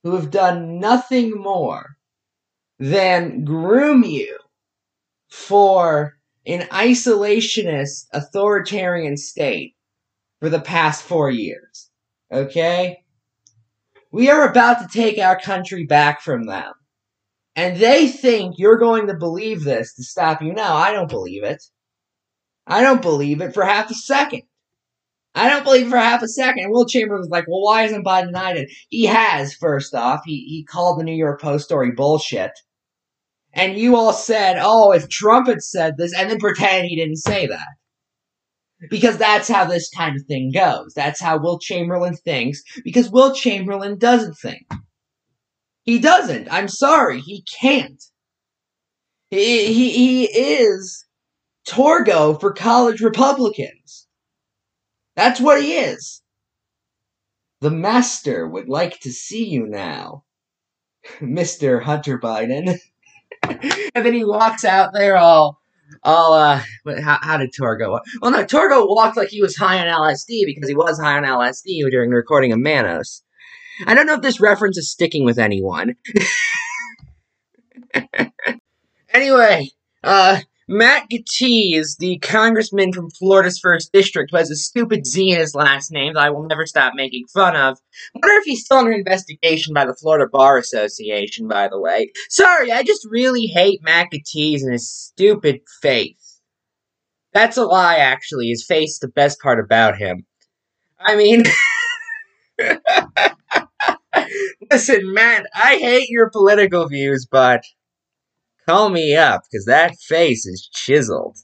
who 0.04 0.18
have 0.18 0.32
done 0.32 0.82
nothing 0.82 1.32
more 1.32 1.96
than 2.78 3.46
groom 3.46 4.04
you 4.04 4.38
for 5.30 6.18
an 6.46 6.68
isolationist 6.72 8.08
authoritarian 8.12 9.16
state 9.16 9.76
for 10.42 10.50
the 10.50 10.60
past 10.60 11.04
four 11.04 11.32
years. 11.32 11.90
Okay? 12.34 12.98
We 14.12 14.30
are 14.30 14.50
about 14.50 14.80
to 14.80 14.88
take 14.92 15.18
our 15.18 15.40
country 15.40 15.86
back 15.86 16.22
from 16.22 16.46
them. 16.46 16.74
And 17.56 17.78
they 17.78 18.08
think 18.08 18.56
you're 18.58 18.78
going 18.78 19.08
to 19.08 19.14
believe 19.14 19.64
this 19.64 19.94
to 19.96 20.04
stop 20.04 20.42
you. 20.42 20.54
No, 20.54 20.64
I 20.64 20.92
don't 20.92 21.10
believe 21.10 21.44
it. 21.44 21.64
I 22.68 22.82
don't 22.82 23.02
believe 23.02 23.42
it 23.42 23.54
for 23.54 23.66
half 23.66 23.90
a 23.90 23.94
second. 23.94 24.44
I 25.34 25.50
don't 25.50 25.64
believe 25.64 25.90
for 25.90 25.98
half 25.98 26.22
a 26.22 26.28
second. 26.28 26.72
Will 26.72 26.86
Chambers 26.86 27.20
was 27.20 27.30
like, 27.30 27.46
well, 27.48 27.62
why 27.62 27.84
isn't 27.84 28.06
Biden 28.06 28.28
indicted? 28.28 28.70
He 28.90 29.06
has, 29.06 29.54
first 29.54 29.94
off. 29.96 30.22
He, 30.26 30.46
he 30.48 30.66
called 30.66 31.00
the 31.00 31.04
New 31.04 31.16
York 31.16 31.42
Post 31.42 31.66
story 31.66 31.92
bullshit. 31.92 32.52
And 33.54 33.78
you 33.78 33.96
all 33.96 34.14
said, 34.14 34.58
oh, 34.60 34.92
if 34.92 35.10
Trump 35.10 35.48
had 35.48 35.62
said 35.62 35.98
this, 35.98 36.14
and 36.14 36.30
then 36.30 36.40
pretend 36.40 36.86
he 36.86 36.96
didn't 36.96 37.18
say 37.18 37.48
that. 37.48 37.68
Because 38.90 39.18
that's 39.18 39.48
how 39.48 39.66
this 39.66 39.90
kind 39.96 40.16
of 40.16 40.26
thing 40.26 40.52
goes. 40.52 40.94
That's 40.96 41.22
how 41.22 41.38
Will 41.38 41.60
Chamberlain 41.60 42.16
thinks, 42.16 42.62
because 42.84 43.12
Will 43.12 43.34
Chamberlain 43.34 43.98
doesn't 43.98 44.36
think. 44.36 44.66
He 45.84 46.00
doesn't. 46.00 46.52
I'm 46.52 46.68
sorry, 46.68 47.22
he 47.22 47.44
can't. 47.60 48.02
He, 49.30 49.74
he, 49.74 49.92
he 49.92 50.26
is 50.26 51.06
Torgo 51.68 52.40
for 52.40 52.54
college 52.54 53.02
Republicans. 53.02 54.08
That's 55.16 55.40
what 55.40 55.62
he 55.62 55.74
is. 55.74 56.22
The 57.62 57.72
master 57.72 58.48
would 58.48 58.68
like 58.68 59.00
to 59.02 59.12
see 59.12 59.48
you 59.48 59.68
now, 59.68 60.24
Mr. 61.20 61.84
Hunter 61.84 62.20
Biden. 62.20 62.80
and 63.44 64.06
then 64.06 64.14
he 64.14 64.26
walks 64.26 64.66
out 64.66 64.92
there 64.94 65.18
all 65.18 65.61
all 66.04 66.34
uh 66.34 66.62
how, 67.02 67.18
how 67.22 67.38
did 67.38 67.54
Torgo 67.54 68.00
well 68.22 68.32
no 68.32 68.44
Torgo 68.44 68.88
walked 68.88 69.18
like 69.18 69.30
he 69.30 69.42
was 69.42 69.56
high 69.56 69.80
on 69.80 69.88
LSD 69.88 70.46
because 70.46 70.70
he 70.70 70.76
was 70.76 71.00
high 71.00 71.18
on 71.18 71.24
LSD 71.24 71.90
during 71.90 72.10
the 72.10 72.16
recording 72.16 72.52
of 72.52 72.60
Manos. 72.60 73.24
I 73.88 73.94
don't 73.94 74.06
know 74.06 74.16
if 74.16 74.22
this 74.22 74.40
reference 74.40 74.78
is 74.78 74.92
sticking 74.92 75.26
with 75.26 75.40
anyone. 75.40 75.96
anyway, 79.14 79.70
uh 80.04 80.40
Matt 80.68 81.10
Gaetz, 81.10 81.98
the 81.98 82.20
congressman 82.20 82.94
from 82.94 83.10
Florida's 83.10 83.60
first 83.60 83.92
district, 83.92 84.32
who 84.32 84.38
has 84.38 84.52
a 84.52 84.56
stupid 84.56 85.06
Z 85.06 85.32
in 85.32 85.40
his 85.40 85.56
last 85.56 85.92
name 85.92 86.14
that 86.14 86.24
I 86.24 86.30
will 86.30 86.48
never 86.48 86.66
stop 86.66 86.94
making 86.96 87.26
fun 87.34 87.56
of. 87.56 87.78
I 88.16 88.20
wonder 88.22 88.40
if 88.40 88.46
he's 88.46 88.64
still 88.66 88.78
under 88.78 88.92
investigation 88.92 89.74
by 89.74 89.86
the 89.86 89.96
Florida 89.96 90.28
Bar 90.32 90.58
Association, 90.58 91.48
by 91.48 91.68
the 91.68 91.80
way. 91.80 92.12
Sorry, 92.30 92.72
I 92.72 92.84
just 92.84 93.08
really 93.10 93.48
hate 93.48 93.84
Matt 93.84 94.08
Gaetz 94.14 94.62
and 94.62 94.72
his 94.72 94.90
stupid 94.90 95.62
face. 95.82 96.42
That's 97.34 97.58
a 97.58 97.64
lie, 97.64 97.98
actually. 97.98 98.48
His 98.50 98.66
face 98.66 98.92
is 98.92 99.00
the 99.00 99.08
best 99.08 99.40
part 99.40 99.60
about 99.60 99.98
him. 99.98 100.26
I 101.00 101.16
mean... 101.16 101.44
Listen, 104.72 105.14
Matt, 105.14 105.48
I 105.54 105.78
hate 105.78 106.10
your 106.10 106.30
political 106.30 106.88
views, 106.88 107.28
but 107.30 107.64
Call 108.68 108.90
me 108.90 109.16
up, 109.16 109.44
because 109.50 109.66
that 109.66 109.96
face 110.08 110.46
is 110.46 110.70
chiseled. 110.74 111.38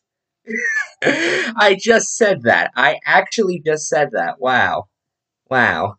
I 1.03 1.77
just 1.79 2.15
said 2.15 2.43
that. 2.43 2.71
I 2.75 2.99
actually 3.05 3.61
just 3.65 3.87
said 3.87 4.09
that. 4.13 4.39
Wow. 4.39 4.85
Wow. 5.49 5.95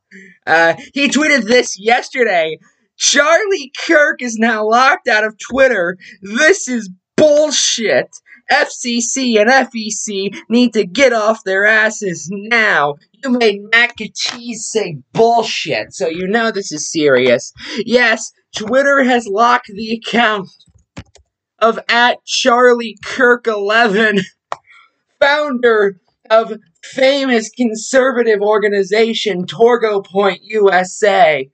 Uh, 0.47 0.75
he 0.95 1.09
tweeted 1.09 1.45
this 1.45 1.79
yesterday. 1.79 2.59
Charlie 2.97 3.73
Kirk 3.87 4.23
is 4.23 4.37
now 4.37 4.67
locked 4.67 5.09
out 5.09 5.25
of 5.25 5.37
Twitter. 5.39 5.97
This 6.21 6.69
is 6.69 6.91
bullshit. 7.17 8.09
FCC 8.51 9.39
and 9.39 9.51
FEC 9.51 10.35
need 10.49 10.73
to 10.73 10.87
get 10.87 11.13
off 11.13 11.45
their 11.45 11.67
asses 11.67 12.29
now. 12.31 12.95
You 13.13 13.31
made 13.31 13.61
Matt 13.71 13.97
Gaetz 13.99 14.55
say 14.55 14.97
bullshit, 15.13 15.93
so 15.93 16.09
you 16.09 16.27
know 16.27 16.51
this 16.51 16.73
is 16.73 16.91
serious. 16.91 17.53
Yes, 17.85 18.33
Twitter 18.57 19.05
has 19.05 19.27
locked 19.27 19.67
the 19.67 19.93
account 19.93 20.49
of 21.59 21.79
at 21.89 22.25
Charlie 22.25 22.97
Kirk 23.05 23.47
11, 23.47 24.21
founder 25.21 26.01
of 26.31 26.55
famous 26.83 27.51
conservative 27.51 28.41
organization 28.41 29.47
Torgo 29.47 30.05
Point 30.05 30.41
USA. 30.45 31.51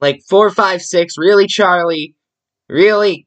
Like 0.00 0.22
456, 0.28 1.16
really, 1.16 1.46
Charlie? 1.46 2.16
Really? 2.68 3.26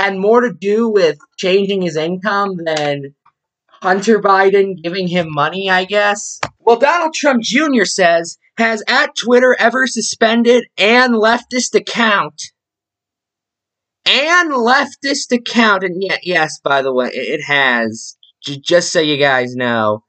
had 0.00 0.16
more 0.16 0.40
to 0.40 0.52
do 0.52 0.88
with 0.88 1.18
changing 1.36 1.82
his 1.82 1.96
income 1.96 2.56
than 2.64 3.14
Hunter 3.82 4.18
Biden 4.18 4.82
giving 4.82 5.08
him 5.08 5.26
money, 5.30 5.68
I 5.70 5.84
guess. 5.84 6.40
Well, 6.58 6.78
Donald 6.78 7.14
Trump 7.14 7.42
Jr. 7.42 7.84
says, 7.84 8.38
has 8.56 8.82
at 8.88 9.10
Twitter 9.16 9.54
ever 9.58 9.86
suspended 9.86 10.64
an 10.78 11.12
leftist 11.12 11.74
account? 11.74 12.42
An 14.06 14.50
leftist 14.50 15.32
account, 15.32 15.84
and 15.84 16.02
yet, 16.02 16.20
yes, 16.22 16.58
by 16.64 16.82
the 16.82 16.92
way, 16.92 17.10
it 17.12 17.42
has. 17.42 18.16
J- 18.42 18.58
just 18.58 18.92
so 18.92 19.00
you 19.00 19.18
guys 19.18 19.54
know. 19.54 20.04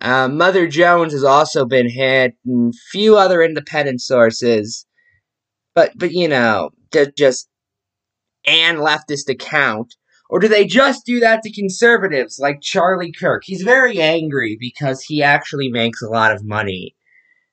Uh, 0.00 0.28
Mother 0.28 0.66
Jones 0.66 1.12
has 1.12 1.24
also 1.24 1.64
been 1.64 1.88
hit, 1.88 2.34
and 2.44 2.74
few 2.90 3.16
other 3.16 3.42
independent 3.42 4.02
sources. 4.02 4.86
But, 5.74 5.92
but 5.96 6.12
you 6.12 6.28
know, 6.28 6.70
just 7.16 7.48
and 8.46 8.78
leftist 8.78 9.28
account? 9.28 9.94
Or 10.30 10.38
do 10.38 10.48
they 10.48 10.66
just 10.66 11.04
do 11.04 11.20
that 11.20 11.42
to 11.42 11.52
conservatives 11.52 12.38
like 12.38 12.60
Charlie 12.60 13.12
Kirk? 13.12 13.42
He's 13.44 13.62
very 13.62 14.00
angry 14.00 14.56
because 14.58 15.02
he 15.02 15.22
actually 15.22 15.68
makes 15.68 16.02
a 16.02 16.08
lot 16.08 16.32
of 16.32 16.44
money. 16.44 16.96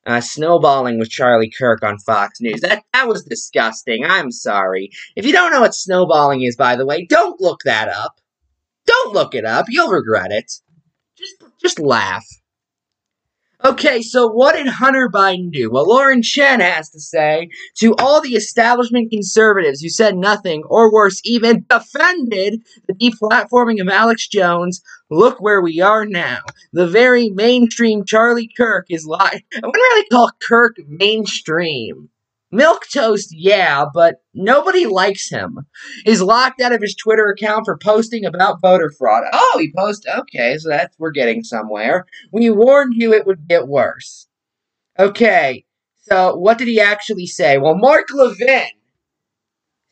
Uh, 0.04 0.20
snowballing 0.20 0.98
with 0.98 1.12
Charlie 1.12 1.52
Kirk 1.56 1.84
on 1.84 2.00
Fox 2.00 2.42
News. 2.42 2.62
That 2.62 2.84
that 2.94 3.08
was 3.08 3.24
disgusting. 3.24 4.04
I'm 4.04 4.32
sorry. 4.32 4.90
If 5.16 5.28
you 5.28 5.32
don't 5.32 5.52
know 5.52 5.62
what 5.62 5.76
snowballing 5.76 6.42
is, 6.42 6.56
by 6.56 6.76
the 6.76 6.88
way, 6.88 7.06
don't 7.06 7.40
look 7.40 7.60
that 7.66 7.88
up. 7.88 8.20
Don't 8.88 9.14
look 9.14 9.36
it 9.36 9.46
up. 9.46 9.68
You'll 9.70 9.92
regret 9.92 10.32
it. 10.32 10.52
Just 11.16 11.44
just 11.62 11.80
laugh. 11.80 12.26
Okay, 13.64 14.02
so 14.02 14.28
what 14.28 14.56
did 14.56 14.68
Hunter 14.68 15.08
Biden 15.08 15.52
do? 15.52 15.70
Well, 15.70 15.88
Lauren 15.88 16.24
Chen 16.24 16.62
has 16.62 16.90
to 16.90 17.00
say 17.00 17.50
to 17.78 17.94
all 18.00 18.20
the 18.20 18.36
establishment 18.36 19.12
conservatives 19.12 19.82
who 19.82 19.90
said 19.90 20.18
nothing, 20.18 20.64
or 20.66 20.92
worse, 20.92 21.22
even 21.24 21.66
defended 21.70 22.64
the 22.88 22.94
deplatforming 22.94 23.80
of 23.80 23.88
Alex 23.88 24.28
Jones, 24.28 24.82
look 25.12 25.40
where 25.40 25.62
we 25.62 25.80
are 25.80 26.08
now. 26.08 26.40
The 26.74 26.88
very 26.88 27.30
mainstream 27.30 28.04
Charlie 28.04 28.50
Kirk 28.58 28.88
is 28.90 29.06
lying. 29.06 29.44
I 29.54 29.58
wouldn't 29.58 29.76
really 29.76 30.08
call 30.08 30.32
Kirk 30.40 30.78
mainstream. 30.88 32.10
Milk 32.52 32.84
Toast, 32.94 33.30
yeah, 33.32 33.86
but 33.94 34.16
nobody 34.34 34.86
likes 34.86 35.30
him. 35.30 35.60
He's 36.06 36.22
locked 36.22 36.60
out 36.60 36.74
of 36.74 36.82
his 36.82 36.96
Twitter 36.96 37.28
account 37.28 37.66
for 37.66 37.78
posting 37.78 38.26
about 38.26 38.62
voter 38.62 38.92
fraud. 38.92 39.24
Oh, 39.32 39.58
he 39.60 39.72
posted. 39.76 40.14
Okay, 40.14 40.58
so 40.58 40.70
that's 40.70 40.98
we're 41.00 41.12
getting 41.12 41.44
somewhere. 41.44 42.06
We 42.32 42.50
warned 42.50 42.94
you 42.96 43.14
it 43.14 43.26
would 43.26 43.48
get 43.48 43.68
worse. 43.68 44.28
Okay, 45.00 45.66
so 46.02 46.36
what 46.36 46.58
did 46.58 46.68
he 46.68 46.82
actually 46.82 47.28
say? 47.28 47.58
Well, 47.58 47.76
Mark 47.76 48.08
Levin 48.14 48.68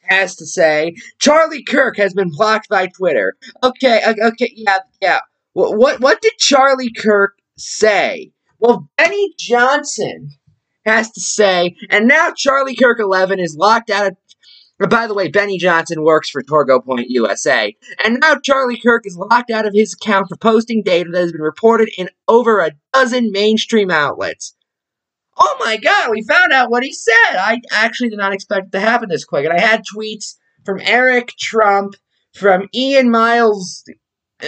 has 0.01 0.35
to 0.35 0.45
say 0.45 0.95
Charlie 1.19 1.63
Kirk 1.63 1.95
has 1.97 2.13
been 2.13 2.31
blocked 2.31 2.67
by 2.67 2.87
Twitter. 2.87 3.37
Okay, 3.63 4.01
uh, 4.03 4.15
okay, 4.29 4.51
yeah, 4.53 4.79
yeah. 5.01 5.19
What 5.53 5.77
what, 5.77 6.01
what 6.01 6.21
did 6.21 6.33
Charlie 6.37 6.91
Kirk 6.91 7.37
say? 7.57 8.31
Well, 8.59 8.89
Benny 8.97 9.33
Johnson 9.37 10.31
has 10.89 11.12
to 11.12 11.22
say, 11.22 11.75
and 11.89 12.08
now 12.08 12.31
Charlie 12.36 12.75
Kirk 12.75 13.00
11 13.00 13.39
is 13.39 13.55
locked 13.55 13.89
out 13.89 14.08
of. 14.08 14.17
By 14.89 15.08
the 15.08 15.13
way, 15.13 15.27
Benny 15.27 15.58
Johnson 15.58 16.03
works 16.03 16.29
for 16.29 16.41
Torgo 16.41 16.84
Point 16.84 17.10
USA, 17.10 17.75
and 18.05 18.19
now 18.22 18.36
Charlie 18.41 18.79
Kirk 18.79 19.05
is 19.05 19.17
locked 19.17 19.51
out 19.51 19.65
of 19.65 19.74
his 19.74 19.93
account 19.93 20.27
for 20.29 20.38
posting 20.38 20.84
data 20.84 21.10
that 21.12 21.19
has 21.19 21.34
been 21.34 21.41
reported 21.41 21.89
in 21.98 22.10
over 22.29 22.62
a 22.62 22.72
dozen 22.93 23.31
mainstream 23.34 23.91
outlets. 23.91 24.55
Oh 25.38 25.58
my 25.60 25.75
god, 25.75 26.12
we 26.12 26.24
found 26.24 26.53
out 26.53 26.72
what 26.72 26.84
he 26.84 26.93
said! 26.93 27.36
I 27.36 27.60
actually 27.72 28.10
did 28.10 28.19
not 28.19 28.34
expect 28.34 28.67
it 28.67 28.72
to 28.72 28.79
happen 28.79 29.10
this 29.10 29.25
quick, 29.25 29.43
and 29.43 29.53
I 29.53 29.60
had 29.60 29.84
tweets 29.93 30.36
from 30.65 30.79
Eric 30.81 31.34
Trump, 31.38 31.96
from 32.34 32.67
Ian 32.74 33.12
Miles. 33.12 33.84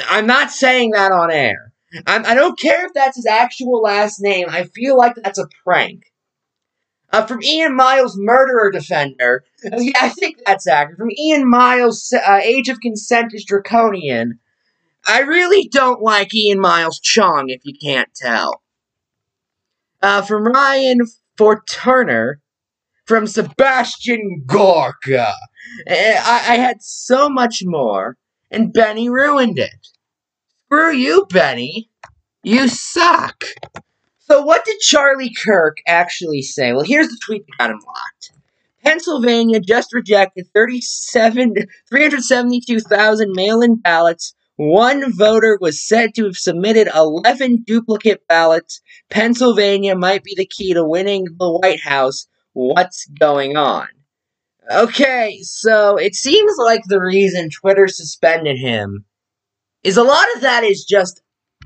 I'm 0.10 0.28
not 0.28 0.52
saying 0.52 0.92
that 0.92 1.12
on 1.12 1.30
air. 1.32 1.74
I'm, 2.08 2.26
I 2.26 2.34
do 2.34 2.42
not 2.42 2.60
care 2.60 2.86
if 2.86 2.94
that's 2.94 3.18
his 3.18 3.26
actual 3.26 3.82
last 3.82 4.22
name. 4.22 4.48
I 4.50 4.64
feel 4.64 4.98
like 4.98 5.16
that's 5.16 5.40
a 5.40 5.48
prank. 5.64 6.04
Uh, 7.12 7.26
from 7.26 7.44
Ian 7.44 7.76
Miles, 7.76 8.18
Murderer 8.18 8.72
Defender. 8.72 9.44
Uh, 9.66 9.78
yeah, 9.80 10.00
I 10.02 10.10
think 10.10 10.38
that's 10.46 10.68
accurate. 10.68 10.98
From 10.98 11.12
Ian 11.12 11.50
Miles, 11.50 12.14
uh, 12.14 12.40
Age 12.42 12.70
of 12.70 12.80
Consent 12.80 13.34
is 13.34 13.44
Draconian. 13.46 14.40
I 15.08 15.22
really 15.22 15.68
don't 15.68 16.02
like 16.02 16.34
Ian 16.34 16.60
Miles 16.60 17.00
Cheong, 17.00 17.50
if 17.50 17.62
you 17.66 17.74
can't 17.80 18.14
tell. 18.16 18.62
Uh, 20.02 20.22
from 20.22 20.46
Ryan 20.46 21.00
for 21.38 21.64
Turner. 21.70 22.40
From 23.06 23.28
Sebastian 23.28 24.44
Gorka. 24.46 25.34
Uh, 25.86 25.94
I, 25.94 26.46
I 26.50 26.56
had 26.58 26.82
so 26.82 27.28
much 27.28 27.62
more, 27.66 28.16
and 28.50 28.72
Benny 28.72 29.10
ruined 29.10 29.60
it. 29.60 29.88
Screw 30.66 30.94
you, 30.94 31.26
Benny. 31.30 31.90
You 32.44 32.70
suck. 32.70 33.44
So, 34.32 34.42
what 34.42 34.64
did 34.64 34.80
Charlie 34.80 35.34
Kirk 35.34 35.80
actually 35.86 36.42
say? 36.42 36.72
Well, 36.72 36.86
here's 36.86 37.10
the 37.10 37.20
tweet 37.22 37.46
that 37.46 37.58
got 37.58 37.72
him 37.72 37.82
locked. 37.86 38.32
Pennsylvania 38.82 39.60
just 39.60 39.94
rejected 39.94 40.48
372,000 40.54 43.32
mail 43.34 43.62
in 43.62 43.76
ballots. 43.76 44.34
One 44.56 45.12
voter 45.12 45.58
was 45.60 45.86
said 45.86 46.16
to 46.16 46.24
have 46.24 46.38
submitted 46.38 46.88
11 46.96 47.66
duplicate 47.68 48.26
ballots. 48.30 48.80
Pennsylvania 49.10 49.98
might 49.98 50.24
be 50.24 50.34
the 50.38 50.48
key 50.48 50.74
to 50.76 50.86
winning 50.86 51.26
the 51.38 51.52
White 51.52 51.82
House. 51.82 52.26
What's 52.54 53.06
going 53.20 53.58
on? 53.58 53.90
Okay, 54.72 55.40
so 55.42 55.98
it 55.98 56.16
seems 56.16 56.54
like 56.58 56.84
the 56.86 57.02
reason 57.02 57.50
Twitter 57.50 57.90
suspended 57.90 58.58
him 58.58 59.04
is 59.84 59.98
a 59.98 60.04
lot 60.04 60.28
of 60.36 60.42
that 60.44 60.64
is 60.64 60.86
just 60.86 61.22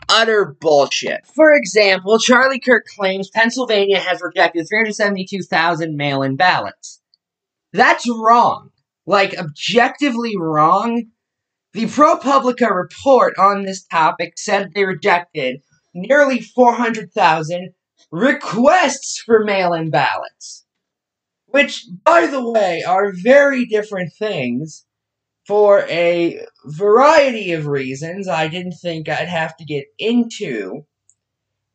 utter 0.10 0.56
bullshit. 0.60 1.26
For 1.26 1.54
example, 1.54 2.20
Charlie 2.20 2.60
Kirk 2.60 2.86
claims 2.96 3.30
Pennsylvania 3.30 4.00
has 4.00 4.22
rejected 4.22 4.68
372,000 4.68 5.96
mail 5.96 6.22
in 6.22 6.36
ballots. 6.36 7.02
That's 7.74 8.10
wrong. 8.10 8.70
Like, 9.06 9.38
objectively 9.38 10.36
wrong. 10.38 11.06
The 11.74 11.86
ProPublica 11.86 12.74
report 12.74 13.36
on 13.38 13.64
this 13.64 13.84
topic 13.84 14.34
said 14.38 14.72
they 14.74 14.86
rejected 14.86 15.62
nearly 15.94 16.42
400,000 16.42 17.74
requests 18.12 19.22
for 19.26 19.44
mail 19.44 19.74
in 19.74 19.90
ballots. 19.90 20.66
Which, 21.48 21.86
by 22.04 22.28
the 22.28 22.50
way, 22.50 22.84
are 22.84 23.12
very 23.14 23.66
different 23.66 24.14
things 24.18 24.86
for 25.46 25.82
a 25.88 26.46
variety 26.66 27.52
of 27.52 27.68
reasons 27.68 28.28
I 28.28 28.48
didn't 28.48 28.76
think 28.82 29.08
I'd 29.08 29.28
have 29.28 29.56
to 29.58 29.66
get 29.66 29.86
into 30.00 30.86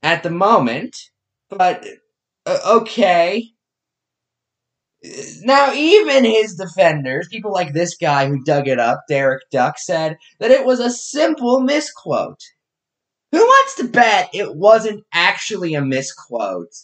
at 0.03 0.23
the 0.23 0.31
moment. 0.31 0.97
But, 1.49 1.87
uh, 2.47 2.81
okay. 2.81 3.51
Now, 5.43 5.73
even 5.73 6.25
his 6.25 6.57
defenders, 6.57 7.29
people 7.31 7.53
like 7.53 7.73
this 7.73 7.97
guy 7.97 8.29
who 8.29 8.45
dug 8.45 8.69
it 8.69 8.79
up, 8.79 9.05
Derek 9.09 9.49
Duck, 9.51 9.79
said 9.79 10.19
that 10.41 10.51
it 10.51 10.65
was 10.65 10.81
a 10.81 10.91
simple 10.91 11.61
misquote. 11.61 12.43
Who 13.33 13.39
wants 13.39 13.77
to 13.77 13.85
bet 13.85 14.31
it 14.35 14.57
wasn't 14.57 15.05
actually 15.15 15.75
a 15.75 15.81
misquote? 15.81 16.75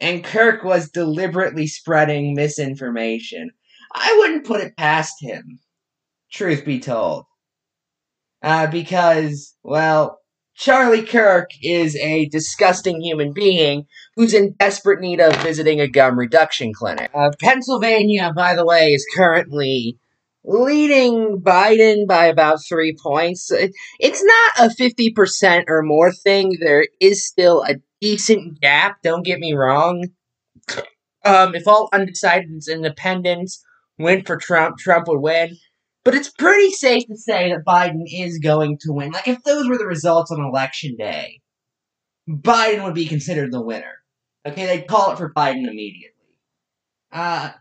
And 0.00 0.24
Kirk 0.24 0.64
was 0.64 0.90
deliberately 0.90 1.68
spreading 1.68 2.34
misinformation. 2.34 3.50
I 3.94 4.16
wouldn't 4.18 4.44
put 4.44 4.60
it 4.60 4.76
past 4.76 5.14
him 5.20 5.60
truth 6.34 6.64
be 6.64 6.80
told. 6.80 7.24
Uh, 8.42 8.66
because, 8.66 9.56
well, 9.62 10.18
Charlie 10.56 11.02
Kirk 11.02 11.50
is 11.62 11.96
a 11.96 12.28
disgusting 12.28 13.00
human 13.00 13.32
being 13.32 13.86
who's 14.16 14.34
in 14.34 14.54
desperate 14.58 15.00
need 15.00 15.20
of 15.20 15.34
visiting 15.36 15.80
a 15.80 15.88
gum 15.88 16.18
reduction 16.18 16.72
clinic. 16.74 17.10
Uh, 17.14 17.30
Pennsylvania, 17.40 18.32
by 18.34 18.54
the 18.54 18.64
way, 18.64 18.92
is 18.92 19.06
currently 19.16 19.98
leading 20.44 21.40
Biden 21.40 22.06
by 22.06 22.26
about 22.26 22.58
three 22.68 22.94
points. 23.02 23.50
It's 23.50 24.22
not 24.22 24.70
a 24.70 24.74
50% 24.74 25.64
or 25.68 25.82
more 25.82 26.12
thing. 26.12 26.58
There 26.60 26.86
is 27.00 27.26
still 27.26 27.64
a 27.64 27.76
decent 28.00 28.60
gap, 28.60 28.98
don't 29.02 29.24
get 29.24 29.40
me 29.40 29.54
wrong. 29.54 30.08
Um, 31.24 31.54
if 31.54 31.66
all 31.66 31.88
undecided 31.92 32.50
independents 32.68 33.64
went 33.98 34.26
for 34.26 34.36
Trump, 34.36 34.76
Trump 34.76 35.08
would 35.08 35.20
win. 35.20 35.56
But 36.04 36.14
it's 36.14 36.30
pretty 36.30 36.70
safe 36.70 37.06
to 37.06 37.16
say 37.16 37.50
that 37.50 37.64
Biden 37.66 38.02
is 38.06 38.38
going 38.38 38.78
to 38.82 38.92
win. 38.92 39.12
Like, 39.12 39.26
if 39.26 39.42
those 39.42 39.68
were 39.68 39.78
the 39.78 39.86
results 39.86 40.30
on 40.30 40.44
election 40.44 40.96
day, 40.96 41.40
Biden 42.28 42.84
would 42.84 42.94
be 42.94 43.06
considered 43.06 43.52
the 43.52 43.62
winner. 43.62 43.92
Okay, 44.46 44.66
they'd 44.66 44.86
call 44.86 45.12
it 45.12 45.18
for 45.18 45.32
Biden 45.32 45.66
immediately. 45.66 46.10
Uh, 47.10 47.52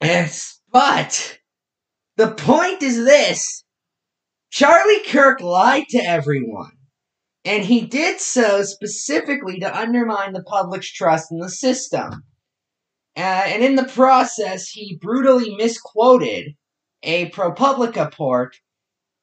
yes, 0.00 0.60
but 0.70 1.38
the 2.16 2.30
point 2.30 2.82
is 2.82 3.04
this 3.04 3.64
Charlie 4.50 5.02
Kirk 5.06 5.40
lied 5.40 5.88
to 5.90 5.98
everyone. 5.98 6.72
And 7.44 7.64
he 7.64 7.80
did 7.80 8.20
so 8.20 8.62
specifically 8.62 9.58
to 9.60 9.76
undermine 9.76 10.32
the 10.32 10.44
public's 10.44 10.92
trust 10.92 11.32
in 11.32 11.38
the 11.38 11.48
system. 11.48 12.22
Uh, 13.16 13.42
and 13.46 13.64
in 13.64 13.74
the 13.74 13.84
process, 13.84 14.68
he 14.68 14.98
brutally 15.00 15.56
misquoted 15.56 16.54
a 17.02 17.30
ProPublica 17.30 18.12
port, 18.12 18.56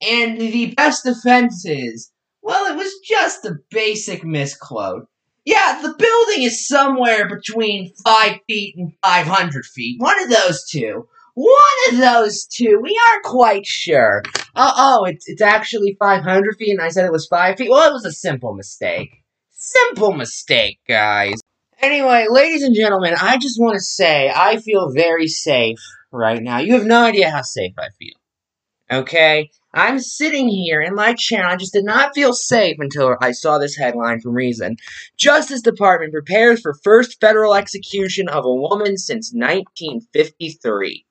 and 0.01 0.39
the 0.39 0.73
best 0.75 1.03
defense 1.03 1.65
is, 1.65 2.11
well, 2.41 2.71
it 2.71 2.77
was 2.77 2.93
just 3.03 3.45
a 3.45 3.55
basic 3.69 4.23
misquote. 4.23 5.07
Yeah, 5.45 5.79
the 5.81 5.95
building 5.97 6.43
is 6.43 6.67
somewhere 6.67 7.27
between 7.27 7.93
5 8.03 8.39
feet 8.47 8.75
and 8.77 8.93
500 9.03 9.65
feet. 9.65 9.99
One 9.99 10.21
of 10.23 10.29
those 10.29 10.65
two. 10.69 11.07
One 11.33 11.59
of 11.89 11.97
those 11.97 12.45
two. 12.45 12.79
We 12.81 12.99
aren't 13.09 13.23
quite 13.23 13.65
sure. 13.65 14.23
Uh, 14.55 14.73
oh, 14.75 15.05
it's, 15.05 15.27
it's 15.27 15.41
actually 15.41 15.95
500 15.99 16.55
feet, 16.57 16.71
and 16.71 16.81
I 16.81 16.89
said 16.89 17.05
it 17.05 17.11
was 17.11 17.27
5 17.27 17.57
feet. 17.57 17.69
Well, 17.69 17.89
it 17.89 17.93
was 17.93 18.05
a 18.05 18.11
simple 18.11 18.53
mistake. 18.53 19.09
Simple 19.49 20.13
mistake, 20.13 20.79
guys. 20.87 21.39
Anyway, 21.81 22.25
ladies 22.29 22.63
and 22.63 22.75
gentlemen, 22.75 23.15
I 23.19 23.37
just 23.37 23.59
want 23.59 23.75
to 23.75 23.79
say 23.79 24.29
I 24.33 24.57
feel 24.57 24.91
very 24.93 25.27
safe 25.27 25.79
right 26.11 26.41
now. 26.41 26.59
You 26.59 26.73
have 26.73 26.85
no 26.85 27.03
idea 27.03 27.29
how 27.29 27.41
safe 27.41 27.73
I 27.77 27.89
feel. 27.97 28.15
Okay? 28.91 29.51
I'm 29.73 29.99
sitting 29.99 30.49
here 30.49 30.81
in 30.81 30.95
my 30.95 31.13
chair. 31.13 31.45
I 31.45 31.55
just 31.55 31.73
did 31.73 31.85
not 31.85 32.15
feel 32.15 32.33
safe 32.33 32.77
until 32.79 33.15
I 33.21 33.31
saw 33.31 33.59
this 33.59 33.77
headline 33.77 34.19
from 34.19 34.33
Reason. 34.33 34.77
Justice 35.15 35.61
Department 35.61 36.11
prepares 36.11 36.61
for 36.61 36.73
first 36.73 37.19
federal 37.21 37.53
execution 37.53 38.27
of 38.27 38.45
a 38.45 38.53
woman 38.53 38.97
since 38.97 39.31
1953. 39.31 41.05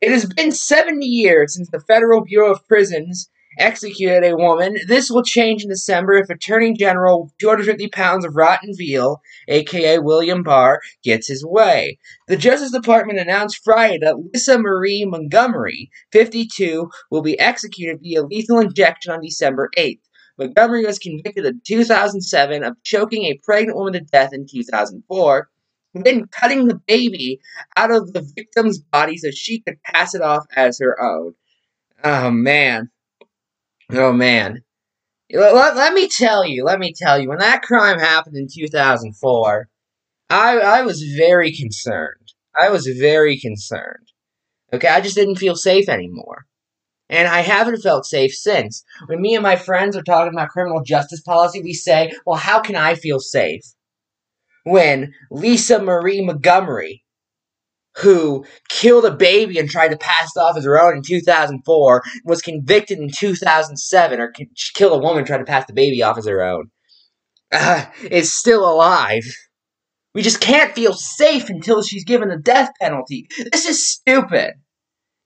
It 0.00 0.10
has 0.12 0.26
been 0.26 0.52
70 0.52 1.04
years 1.04 1.54
since 1.54 1.68
the 1.70 1.80
Federal 1.80 2.20
Bureau 2.20 2.52
of 2.52 2.66
Prisons 2.68 3.28
executed 3.58 4.24
a 4.24 4.36
woman. 4.36 4.76
This 4.86 5.10
will 5.10 5.22
change 5.22 5.62
in 5.62 5.68
December 5.68 6.14
if 6.14 6.30
Attorney 6.30 6.74
General 6.74 7.32
250 7.40 7.88
pounds 7.88 8.24
of 8.24 8.36
rotten 8.36 8.72
veal, 8.76 9.20
aka 9.48 9.98
William 9.98 10.42
Barr, 10.42 10.80
gets 11.02 11.28
his 11.28 11.44
way. 11.44 11.98
The 12.28 12.36
Justice 12.36 12.72
Department 12.72 13.18
announced 13.18 13.60
Friday 13.64 13.98
that 14.02 14.18
Lisa 14.18 14.58
Marie 14.58 15.04
Montgomery, 15.04 15.90
52, 16.12 16.90
will 17.10 17.22
be 17.22 17.38
executed 17.38 18.00
via 18.02 18.22
lethal 18.22 18.60
injection 18.60 19.12
on 19.12 19.20
December 19.20 19.70
8th. 19.76 20.00
Montgomery 20.38 20.84
was 20.84 20.98
convicted 20.98 21.46
in 21.46 21.60
2007 21.66 22.62
of 22.62 22.76
choking 22.82 23.24
a 23.24 23.40
pregnant 23.42 23.76
woman 23.76 23.94
to 23.94 24.00
death 24.00 24.32
in 24.32 24.46
2004, 24.46 25.48
then 25.94 26.26
cutting 26.26 26.66
the 26.66 26.78
baby 26.86 27.40
out 27.76 27.90
of 27.90 28.12
the 28.12 28.28
victim's 28.36 28.78
body 28.78 29.16
so 29.16 29.30
she 29.30 29.60
could 29.60 29.82
pass 29.82 30.14
it 30.14 30.20
off 30.20 30.44
as 30.54 30.78
her 30.78 31.00
own. 31.00 31.34
Oh 32.04 32.30
man. 32.30 32.90
Oh 33.90 34.12
man. 34.12 34.62
Let, 35.32 35.76
let 35.76 35.92
me 35.92 36.08
tell 36.08 36.44
you, 36.44 36.64
let 36.64 36.78
me 36.78 36.92
tell 36.96 37.18
you, 37.18 37.28
when 37.28 37.38
that 37.38 37.62
crime 37.62 37.98
happened 37.98 38.36
in 38.36 38.46
2004, 38.52 39.68
I, 40.30 40.58
I 40.58 40.82
was 40.82 41.02
very 41.02 41.52
concerned. 41.52 42.32
I 42.54 42.70
was 42.70 42.86
very 42.86 43.38
concerned. 43.38 44.12
Okay, 44.72 44.88
I 44.88 45.00
just 45.00 45.16
didn't 45.16 45.36
feel 45.36 45.56
safe 45.56 45.88
anymore. 45.88 46.46
And 47.08 47.28
I 47.28 47.40
haven't 47.40 47.82
felt 47.82 48.04
safe 48.04 48.34
since. 48.34 48.82
When 49.06 49.20
me 49.20 49.34
and 49.34 49.42
my 49.42 49.54
friends 49.54 49.96
are 49.96 50.02
talking 50.02 50.32
about 50.32 50.48
criminal 50.48 50.82
justice 50.82 51.20
policy, 51.20 51.62
we 51.62 51.72
say, 51.72 52.12
well, 52.26 52.36
how 52.36 52.60
can 52.60 52.74
I 52.74 52.96
feel 52.96 53.20
safe? 53.20 53.62
When 54.64 55.14
Lisa 55.30 55.80
Marie 55.80 56.24
Montgomery, 56.24 57.04
who 57.98 58.44
killed 58.68 59.04
a 59.04 59.14
baby 59.14 59.58
and 59.58 59.68
tried 59.68 59.88
to 59.88 59.96
pass 59.96 60.30
it 60.36 60.40
off 60.40 60.56
as 60.56 60.64
her 60.64 60.80
own 60.80 60.96
in 60.96 61.02
2004, 61.02 62.02
was 62.24 62.42
convicted 62.42 62.98
in 62.98 63.10
2007, 63.10 64.20
or 64.20 64.32
killed 64.74 64.92
a 64.92 65.02
woman 65.02 65.24
tried 65.24 65.38
to 65.38 65.44
pass 65.44 65.66
the 65.66 65.72
baby 65.72 66.02
off 66.02 66.18
as 66.18 66.26
her 66.26 66.42
own, 66.42 66.70
uh, 67.52 67.86
is 68.10 68.32
still 68.32 68.70
alive. 68.70 69.24
We 70.14 70.22
just 70.22 70.40
can't 70.40 70.74
feel 70.74 70.92
safe 70.94 71.48
until 71.50 71.82
she's 71.82 72.04
given 72.04 72.28
the 72.28 72.38
death 72.38 72.70
penalty. 72.80 73.28
This 73.52 73.66
is 73.66 73.90
stupid. 73.90 74.54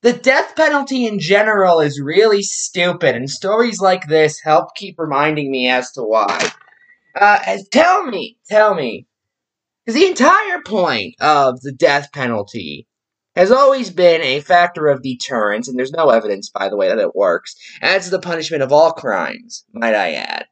The 0.02 0.12
death 0.14 0.56
penalty 0.56 1.06
in 1.06 1.18
general 1.18 1.80
is 1.80 2.00
really 2.00 2.42
stupid, 2.42 3.14
and 3.14 3.28
stories 3.28 3.80
like 3.80 4.06
this 4.06 4.40
help 4.42 4.74
keep 4.74 4.94
reminding 4.98 5.50
me 5.50 5.68
as 5.68 5.92
to 5.92 6.02
why. 6.02 6.50
Uh, 7.14 7.58
tell 7.70 8.04
me, 8.06 8.38
tell 8.48 8.74
me. 8.74 9.06
Because 9.84 10.00
the 10.00 10.06
entire 10.06 10.60
point 10.64 11.14
of 11.20 11.60
the 11.62 11.72
death 11.72 12.12
penalty 12.12 12.86
has 13.36 13.50
always 13.50 13.90
been 13.90 14.20
a 14.22 14.40
factor 14.40 14.88
of 14.88 15.02
deterrence, 15.02 15.68
and 15.68 15.78
there's 15.78 15.92
no 15.92 16.10
evidence, 16.10 16.50
by 16.50 16.68
the 16.68 16.76
way, 16.76 16.88
that 16.88 16.98
it 16.98 17.14
works, 17.14 17.54
as 17.80 18.10
the 18.10 18.18
punishment 18.18 18.62
of 18.62 18.72
all 18.72 18.92
crimes, 18.92 19.64
might 19.72 19.94
I 19.94 20.12
add. 20.14 20.46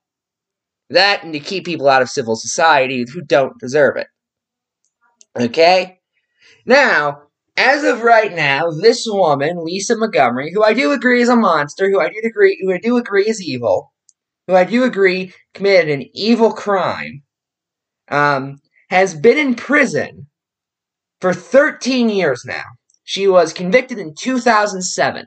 That 0.91 1.23
and 1.23 1.33
to 1.35 1.41
keep 1.41 1.67
people 1.67 1.89
out 1.89 2.03
of 2.03 2.09
civil 2.09 2.37
society 2.37 3.05
who 3.13 3.21
don't 3.21 3.59
deserve 3.61 3.97
it. 3.97 4.07
Okay? 5.39 5.99
Now, 6.65 7.23
as 7.57 7.85
of 7.85 8.03
right 8.03 8.33
now, 8.33 8.71
this 8.71 9.07
woman, 9.07 9.65
Lisa 9.65 9.97
Montgomery, 9.97 10.53
who 10.53 10.63
I 10.63 10.73
do 10.73 10.93
agree 10.93 11.21
is 11.21 11.29
a 11.29 11.37
monster, 11.37 11.91
who 11.91 12.01
I 12.01 12.09
do 12.09 12.21
agree, 12.25 12.59
who 12.63 12.73
I 12.73 12.79
do 12.79 12.97
agree 12.97 13.29
is 13.29 13.43
evil, 13.43 13.93
who 14.47 14.55
I 14.55 14.65
do 14.65 14.85
agree 14.85 15.35
committed 15.55 15.91
an 15.91 16.07
evil 16.15 16.53
crime, 16.53 17.23
um, 18.11 18.59
has 18.91 19.15
been 19.15 19.39
in 19.39 19.55
prison 19.55 20.27
for 21.21 21.33
13 21.33 22.09
years 22.09 22.45
now. 22.45 22.65
She 23.05 23.27
was 23.27 23.53
convicted 23.53 23.99
in 23.99 24.15
2007. 24.15 25.27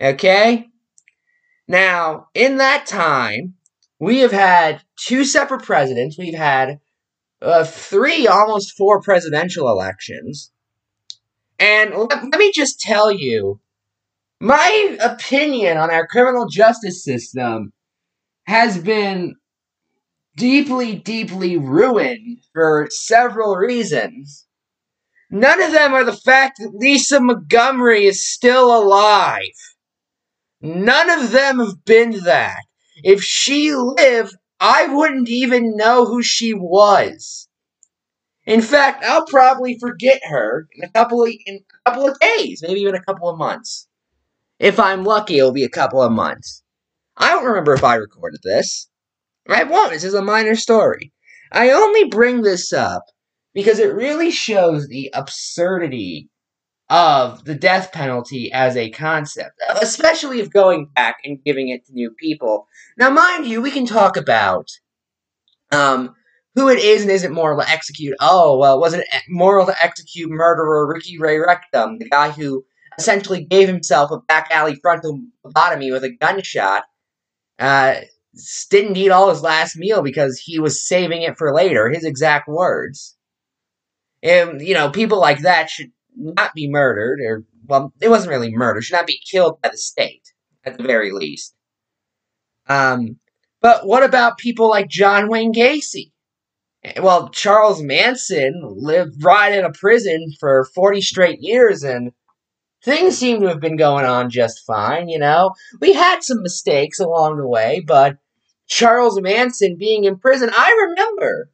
Okay? 0.00 0.68
Now, 1.68 2.28
in 2.34 2.58
that 2.58 2.86
time, 2.86 3.54
we 3.98 4.20
have 4.20 4.32
had 4.32 4.82
two 4.96 5.24
separate 5.24 5.64
presidents. 5.64 6.18
We've 6.18 6.36
had 6.36 6.80
uh, 7.42 7.64
three, 7.64 8.26
almost 8.26 8.76
four 8.76 9.00
presidential 9.00 9.68
elections. 9.68 10.52
And 11.58 11.94
let, 11.94 12.22
let 12.22 12.38
me 12.38 12.52
just 12.54 12.80
tell 12.80 13.10
you, 13.10 13.60
my 14.40 14.96
opinion 15.00 15.78
on 15.78 15.90
our 15.90 16.06
criminal 16.06 16.46
justice 16.48 17.02
system 17.02 17.72
has 18.46 18.78
been 18.78 19.34
deeply, 20.36 20.94
deeply 20.96 21.56
ruined 21.56 22.38
for 22.52 22.86
several 22.90 23.56
reasons. 23.56 24.46
None 25.30 25.60
of 25.60 25.72
them 25.72 25.92
are 25.92 26.04
the 26.04 26.12
fact 26.16 26.58
that 26.58 26.74
Lisa 26.74 27.20
Montgomery 27.20 28.04
is 28.04 28.28
still 28.28 28.76
alive. 28.76 29.40
None 30.60 31.10
of 31.10 31.32
them 31.32 31.58
have 31.58 31.84
been 31.84 32.24
that. 32.24 32.60
If 33.02 33.22
she 33.22 33.74
lived, 33.74 34.36
I 34.60 34.86
wouldn't 34.86 35.28
even 35.28 35.76
know 35.76 36.04
who 36.06 36.22
she 36.22 36.54
was. 36.54 37.48
In 38.46 38.62
fact, 38.62 39.04
I'll 39.04 39.26
probably 39.26 39.76
forget 39.78 40.20
her 40.24 40.68
in 40.72 40.84
a 40.84 40.92
couple 40.92 41.24
of 41.24 41.30
in 41.46 41.56
a 41.86 41.90
couple 41.90 42.08
of 42.08 42.18
days, 42.20 42.62
maybe 42.62 42.80
even 42.80 42.94
a 42.94 43.02
couple 43.02 43.28
of 43.28 43.36
months. 43.36 43.88
If 44.58 44.78
I'm 44.78 45.02
lucky, 45.04 45.38
it'll 45.38 45.52
be 45.52 45.64
a 45.64 45.68
couple 45.68 46.00
of 46.00 46.12
months. 46.12 46.62
I 47.16 47.30
don't 47.30 47.44
remember 47.44 47.74
if 47.74 47.84
I 47.84 47.96
recorded 47.96 48.40
this. 48.44 48.88
I 49.48 49.64
won't. 49.64 49.92
This 49.92 50.04
is 50.04 50.14
a 50.14 50.22
minor 50.22 50.54
story. 50.54 51.12
I 51.52 51.70
only 51.70 52.04
bring 52.04 52.42
this 52.42 52.72
up 52.72 53.04
because 53.54 53.78
it 53.78 53.94
really 53.94 54.30
shows 54.30 54.88
the 54.88 55.10
absurdity 55.14 56.28
of 56.88 57.44
the 57.44 57.54
death 57.54 57.90
penalty 57.92 58.52
as 58.52 58.76
a 58.76 58.90
concept, 58.90 59.60
especially 59.80 60.40
if 60.40 60.50
going 60.50 60.88
back 60.94 61.16
and 61.24 61.42
giving 61.44 61.68
it 61.68 61.84
to 61.86 61.92
new 61.92 62.10
people. 62.10 62.66
Now, 62.96 63.10
mind 63.10 63.46
you, 63.46 63.60
we 63.60 63.70
can 63.70 63.86
talk 63.86 64.16
about 64.16 64.68
um, 65.72 66.14
who 66.54 66.68
it 66.68 66.78
is 66.78 67.02
and 67.02 67.10
isn't 67.10 67.32
moral 67.32 67.60
to 67.60 67.68
execute. 67.68 68.16
Oh, 68.20 68.58
well, 68.58 68.80
was 68.80 68.94
it 68.94 69.06
moral 69.28 69.66
to 69.66 69.82
execute 69.82 70.30
murderer 70.30 70.86
Ricky 70.86 71.18
Ray 71.18 71.38
Rector, 71.38 71.96
the 71.98 72.08
guy 72.08 72.30
who 72.30 72.64
essentially 72.98 73.44
gave 73.44 73.68
himself 73.68 74.10
a 74.10 74.18
back 74.20 74.48
alley 74.50 74.76
frontal 74.80 75.20
lobotomy 75.44 75.92
with 75.92 76.04
a 76.04 76.10
gunshot? 76.10 76.84
Uh, 77.58 77.96
didn't 78.70 78.96
eat 78.96 79.10
all 79.10 79.30
his 79.30 79.42
last 79.42 79.76
meal 79.76 80.02
because 80.02 80.38
he 80.38 80.58
was 80.58 80.86
saving 80.86 81.22
it 81.22 81.36
for 81.36 81.54
later. 81.54 81.88
His 81.88 82.04
exact 82.04 82.48
words. 82.48 83.16
And 84.22 84.60
you 84.60 84.74
know, 84.74 84.90
people 84.90 85.20
like 85.20 85.40
that 85.40 85.70
should 85.70 85.92
not 86.16 86.54
be 86.54 86.68
murdered, 86.68 87.20
or 87.20 87.44
well, 87.66 87.92
it 88.00 88.08
wasn't 88.08 88.30
really 88.30 88.54
murder. 88.54 88.80
Should 88.80 88.96
not 88.96 89.06
be 89.06 89.20
killed 89.30 89.60
by 89.60 89.68
the 89.68 89.78
state, 89.78 90.32
at 90.64 90.76
the 90.76 90.84
very 90.84 91.12
least. 91.12 91.54
Um, 92.68 93.18
but 93.60 93.86
what 93.86 94.02
about 94.02 94.38
people 94.38 94.68
like 94.68 94.88
John 94.88 95.28
Wayne 95.28 95.52
Gacy? 95.52 96.12
well, 97.00 97.28
Charles 97.30 97.82
Manson 97.82 98.62
lived 98.64 99.24
right 99.24 99.52
in 99.52 99.64
a 99.64 99.72
prison 99.72 100.32
for 100.38 100.68
40 100.74 101.00
straight 101.00 101.40
years 101.40 101.82
and 101.82 102.12
things 102.84 103.18
seem 103.18 103.40
to 103.40 103.48
have 103.48 103.60
been 103.60 103.76
going 103.76 104.04
on 104.04 104.30
just 104.30 104.64
fine, 104.64 105.08
you 105.08 105.18
know. 105.18 105.52
We 105.80 105.92
had 105.92 106.22
some 106.22 106.42
mistakes 106.42 107.00
along 107.00 107.38
the 107.38 107.48
way, 107.48 107.82
but 107.84 108.18
Charles 108.66 109.20
Manson 109.20 109.76
being 109.78 110.04
in 110.04 110.18
prison, 110.18 110.50
I 110.52 110.88
remember, 110.88 111.50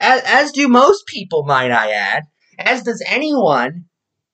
as, 0.00 0.22
as 0.24 0.52
do 0.52 0.68
most 0.68 1.06
people, 1.06 1.44
might 1.44 1.70
I 1.70 1.90
add, 1.90 2.24
as 2.58 2.82
does 2.82 3.02
anyone 3.06 3.86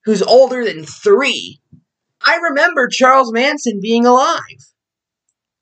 who's 0.04 0.22
older 0.22 0.64
than 0.64 0.84
three. 0.84 1.60
I 2.20 2.36
remember 2.36 2.88
Charles 2.88 3.32
Manson 3.32 3.80
being 3.80 4.06
alive. 4.06 4.72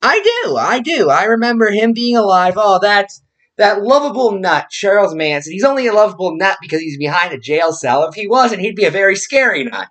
I 0.01 0.21
do, 0.21 0.57
I 0.57 0.81
do. 0.81 1.11
I 1.11 1.25
remember 1.25 1.71
him 1.71 1.93
being 1.93 2.17
alive. 2.17 2.55
Oh, 2.57 2.79
that's 2.81 3.23
that 3.57 3.83
lovable 3.83 4.33
nut, 4.33 4.67
Charles 4.71 5.15
Manson, 5.15 5.53
he's 5.53 5.65
only 5.65 5.87
a 5.87 5.93
lovable 5.93 6.37
nut 6.37 6.59
because 6.61 6.81
he's 6.81 6.99
behind 6.99 7.33
a 7.33 7.39
jail 7.39 7.73
cell. 7.73 8.05
If 8.09 8.15
he 8.15 8.27
wasn't, 8.27 8.63
he'd 8.63 8.77
be 8.77 8.87
a 8.87 8.91
very 8.91 9.15
scary 9.15 9.65
nut. 9.65 9.89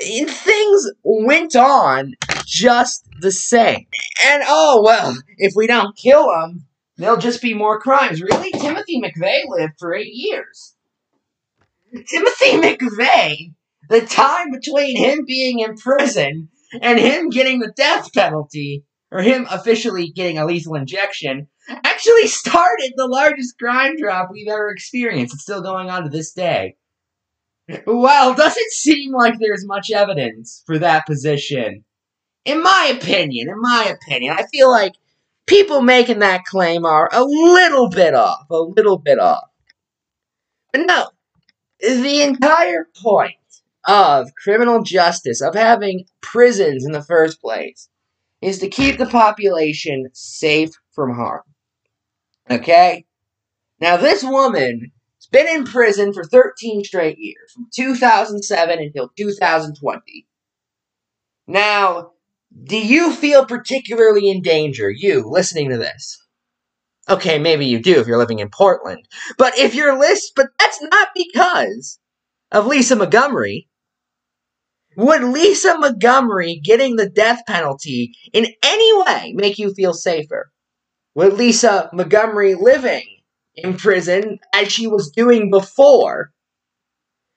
And 0.00 0.30
things 0.30 0.90
went 1.02 1.54
on 1.54 2.14
just 2.46 3.06
the 3.20 3.30
same. 3.30 3.86
And 4.26 4.42
oh, 4.46 4.82
well, 4.84 5.16
if 5.38 5.52
we 5.54 5.66
don't 5.66 5.96
kill 5.96 6.28
him, 6.30 6.66
there'll 6.96 7.18
just 7.18 7.42
be 7.42 7.54
more 7.54 7.80
crimes. 7.80 8.22
Really? 8.22 8.50
Timothy 8.52 9.00
McVeigh 9.00 9.42
lived 9.48 9.74
for 9.78 9.94
eight 9.94 10.12
years. 10.12 10.74
Timothy 11.92 12.52
McVeigh, 12.52 13.54
the 13.88 14.00
time 14.00 14.50
between 14.50 14.96
him 14.96 15.24
being 15.26 15.60
in 15.60 15.76
prison 15.76 16.48
and 16.80 16.98
him 16.98 17.28
getting 17.28 17.58
the 17.58 17.72
death 17.76 18.12
penalty, 18.14 18.84
or 19.10 19.20
him 19.20 19.46
officially 19.50 20.08
getting 20.08 20.38
a 20.38 20.46
lethal 20.46 20.74
injection, 20.74 21.48
actually 21.68 22.26
started 22.26 22.94
the 22.96 23.06
largest 23.06 23.58
crime 23.58 23.96
drop 23.98 24.30
we've 24.32 24.48
ever 24.48 24.70
experienced. 24.70 25.34
It's 25.34 25.42
still 25.42 25.60
going 25.60 25.90
on 25.90 26.04
to 26.04 26.08
this 26.08 26.32
day. 26.32 26.76
Well, 27.86 28.34
doesn't 28.34 28.72
seem 28.72 29.12
like 29.12 29.34
there's 29.38 29.66
much 29.66 29.90
evidence 29.90 30.62
for 30.66 30.78
that 30.78 31.06
position. 31.06 31.84
In 32.44 32.62
my 32.62 32.92
opinion, 32.96 33.48
in 33.48 33.60
my 33.60 33.94
opinion, 33.94 34.34
I 34.36 34.46
feel 34.52 34.70
like 34.70 34.92
people 35.46 35.82
making 35.82 36.18
that 36.20 36.44
claim 36.44 36.84
are 36.84 37.08
a 37.12 37.24
little 37.24 37.88
bit 37.88 38.14
off, 38.14 38.46
a 38.50 38.58
little 38.58 38.98
bit 38.98 39.18
off. 39.18 39.48
But 40.72 40.86
no, 40.86 41.10
the 41.80 42.22
entire 42.22 42.88
point 43.02 43.34
of 43.86 44.34
criminal 44.34 44.82
justice, 44.82 45.40
of 45.40 45.54
having 45.54 46.04
prisons 46.20 46.84
in 46.84 46.92
the 46.92 47.02
first 47.02 47.40
place, 47.40 47.88
is 48.40 48.58
to 48.58 48.68
keep 48.68 48.98
the 48.98 49.06
population 49.06 50.08
safe 50.12 50.70
from 50.92 51.14
harm. 51.14 51.42
Okay? 52.50 53.04
Now, 53.80 53.96
this 53.96 54.22
woman 54.22 54.92
been 55.32 55.48
in 55.48 55.64
prison 55.64 56.12
for 56.12 56.22
13 56.22 56.84
straight 56.84 57.18
years, 57.18 57.50
from 57.52 57.66
2007 57.74 58.78
until 58.78 59.10
2020. 59.16 60.26
Now, 61.48 62.10
do 62.64 62.78
you 62.78 63.12
feel 63.12 63.46
particularly 63.46 64.28
in 64.30 64.42
danger, 64.42 64.90
you 64.90 65.28
listening 65.28 65.70
to 65.70 65.78
this? 65.78 66.18
Okay, 67.08 67.38
maybe 67.38 67.66
you 67.66 67.80
do 67.80 67.98
if 67.98 68.06
you're 68.06 68.18
living 68.18 68.38
in 68.38 68.50
Portland. 68.50 69.08
But 69.38 69.58
if 69.58 69.74
you're 69.74 69.98
list, 69.98 70.34
but 70.36 70.50
that's 70.58 70.80
not 70.82 71.08
because 71.16 71.98
of 72.52 72.66
Lisa 72.66 72.94
Montgomery. 72.94 73.68
Would 74.96 75.24
Lisa 75.24 75.78
Montgomery 75.78 76.60
getting 76.62 76.96
the 76.96 77.08
death 77.08 77.42
penalty 77.46 78.14
in 78.32 78.46
any 78.62 79.02
way 79.02 79.32
make 79.34 79.58
you 79.58 79.72
feel 79.74 79.94
safer? 79.94 80.52
Would 81.14 81.32
Lisa 81.32 81.88
Montgomery 81.92 82.54
living 82.54 83.11
in 83.54 83.76
prison 83.76 84.38
as 84.54 84.72
she 84.72 84.86
was 84.86 85.10
doing 85.10 85.50
before, 85.50 86.32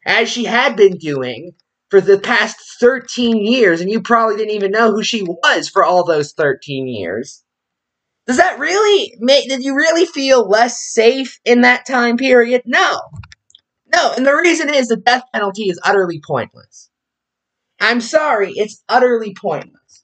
as 0.05 0.29
she 0.29 0.45
had 0.45 0.75
been 0.75 0.97
doing 0.97 1.51
for 1.89 2.01
the 2.01 2.19
past 2.19 2.57
13 2.79 3.37
years, 3.37 3.81
and 3.81 3.89
you 3.89 4.01
probably 4.01 4.37
didn't 4.37 4.55
even 4.55 4.71
know 4.71 4.91
who 4.91 5.03
she 5.03 5.23
was 5.23 5.69
for 5.69 5.83
all 5.83 6.03
those 6.03 6.33
13 6.33 6.87
years? 6.87 7.43
Does 8.27 8.37
that 8.37 8.59
really 8.59 9.15
make, 9.19 9.47
did 9.47 9.63
you 9.63 9.75
really 9.75 10.05
feel 10.05 10.47
less 10.49 10.81
safe 10.91 11.39
in 11.45 11.61
that 11.61 11.85
time 11.85 12.17
period? 12.17 12.63
No. 12.65 12.99
No, 13.93 14.13
and 14.17 14.25
the 14.25 14.35
reason 14.35 14.73
is 14.73 14.87
the 14.87 14.97
death 14.97 15.23
penalty 15.33 15.69
is 15.69 15.79
utterly 15.83 16.19
pointless. 16.25 16.89
I'm 17.79 18.01
sorry, 18.01 18.51
it's 18.55 18.83
utterly 18.89 19.35
pointless. 19.39 20.03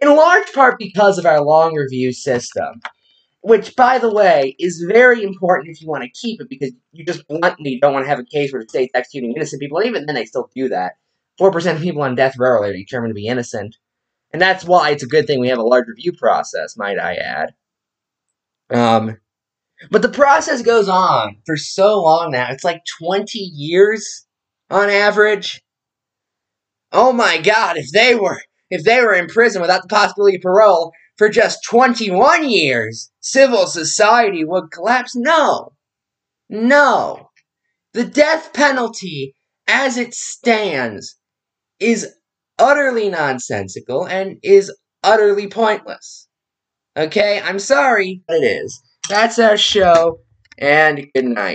In 0.00 0.16
large 0.16 0.52
part 0.52 0.78
because 0.78 1.18
of 1.18 1.26
our 1.26 1.42
long 1.44 1.74
review 1.74 2.12
system, 2.12 2.80
which, 3.42 3.74
by 3.74 3.98
the 3.98 4.12
way, 4.12 4.54
is 4.58 4.84
very 4.88 5.22
important 5.22 5.68
if 5.68 5.82
you 5.82 5.88
want 5.88 6.04
to 6.04 6.10
keep 6.10 6.40
it 6.40 6.48
because 6.48 6.72
you 6.92 7.04
just 7.04 7.26
bluntly 7.26 7.78
don't 7.80 7.92
want 7.92 8.04
to 8.04 8.08
have 8.08 8.20
a 8.20 8.24
case 8.24 8.52
where 8.52 8.62
the 8.62 8.68
state's 8.68 8.92
executing 8.94 9.32
innocent 9.32 9.60
people, 9.60 9.78
and 9.78 9.88
even 9.88 10.06
then 10.06 10.14
they 10.14 10.24
still 10.24 10.48
do 10.54 10.68
that. 10.68 10.92
4% 11.40 11.74
of 11.74 11.82
people 11.82 12.02
on 12.02 12.14
death 12.14 12.38
row 12.38 12.62
are 12.62 12.72
determined 12.72 13.10
to 13.10 13.14
be 13.14 13.26
innocent. 13.26 13.76
And 14.32 14.40
that's 14.40 14.64
why 14.64 14.90
it's 14.90 15.02
a 15.02 15.08
good 15.08 15.26
thing 15.26 15.40
we 15.40 15.48
have 15.48 15.58
a 15.58 15.62
large 15.62 15.88
review 15.88 16.12
process, 16.12 16.76
might 16.76 16.98
I 16.98 17.14
add. 17.14 17.54
Um, 18.70 19.18
but 19.90 20.02
the 20.02 20.08
process 20.08 20.62
goes 20.62 20.88
on 20.88 21.36
for 21.44 21.56
so 21.56 22.00
long 22.00 22.30
now. 22.30 22.48
It's 22.50 22.64
like 22.64 22.82
20 23.00 23.38
years 23.38 24.24
on 24.70 24.88
average. 24.88 25.62
Oh 26.92 27.12
my 27.12 27.38
god, 27.38 27.76
if 27.76 27.90
they 27.90 28.14
were 28.14 28.40
if 28.70 28.84
they 28.84 29.00
were 29.00 29.12
in 29.12 29.26
prison 29.26 29.60
without 29.60 29.82
the 29.82 29.88
possibility 29.88 30.36
of 30.36 30.42
parole 30.42 30.92
for 31.16 31.28
just 31.28 31.64
21 31.68 32.48
years, 32.48 33.10
civil 33.20 33.66
society 33.66 34.44
would 34.44 34.70
collapse. 34.70 35.14
No. 35.14 35.72
No. 36.48 37.30
The 37.92 38.04
death 38.04 38.52
penalty 38.52 39.34
as 39.66 39.96
it 39.96 40.14
stands 40.14 41.16
is 41.78 42.14
utterly 42.58 43.08
nonsensical 43.08 44.06
and 44.06 44.38
is 44.42 44.74
utterly 45.02 45.48
pointless. 45.48 46.28
Okay, 46.96 47.40
I'm 47.40 47.58
sorry, 47.58 48.22
but 48.26 48.38
it 48.38 48.44
is. 48.44 48.80
That's 49.08 49.38
our 49.38 49.56
show, 49.56 50.20
and 50.58 51.06
good 51.14 51.24
night. 51.24 51.50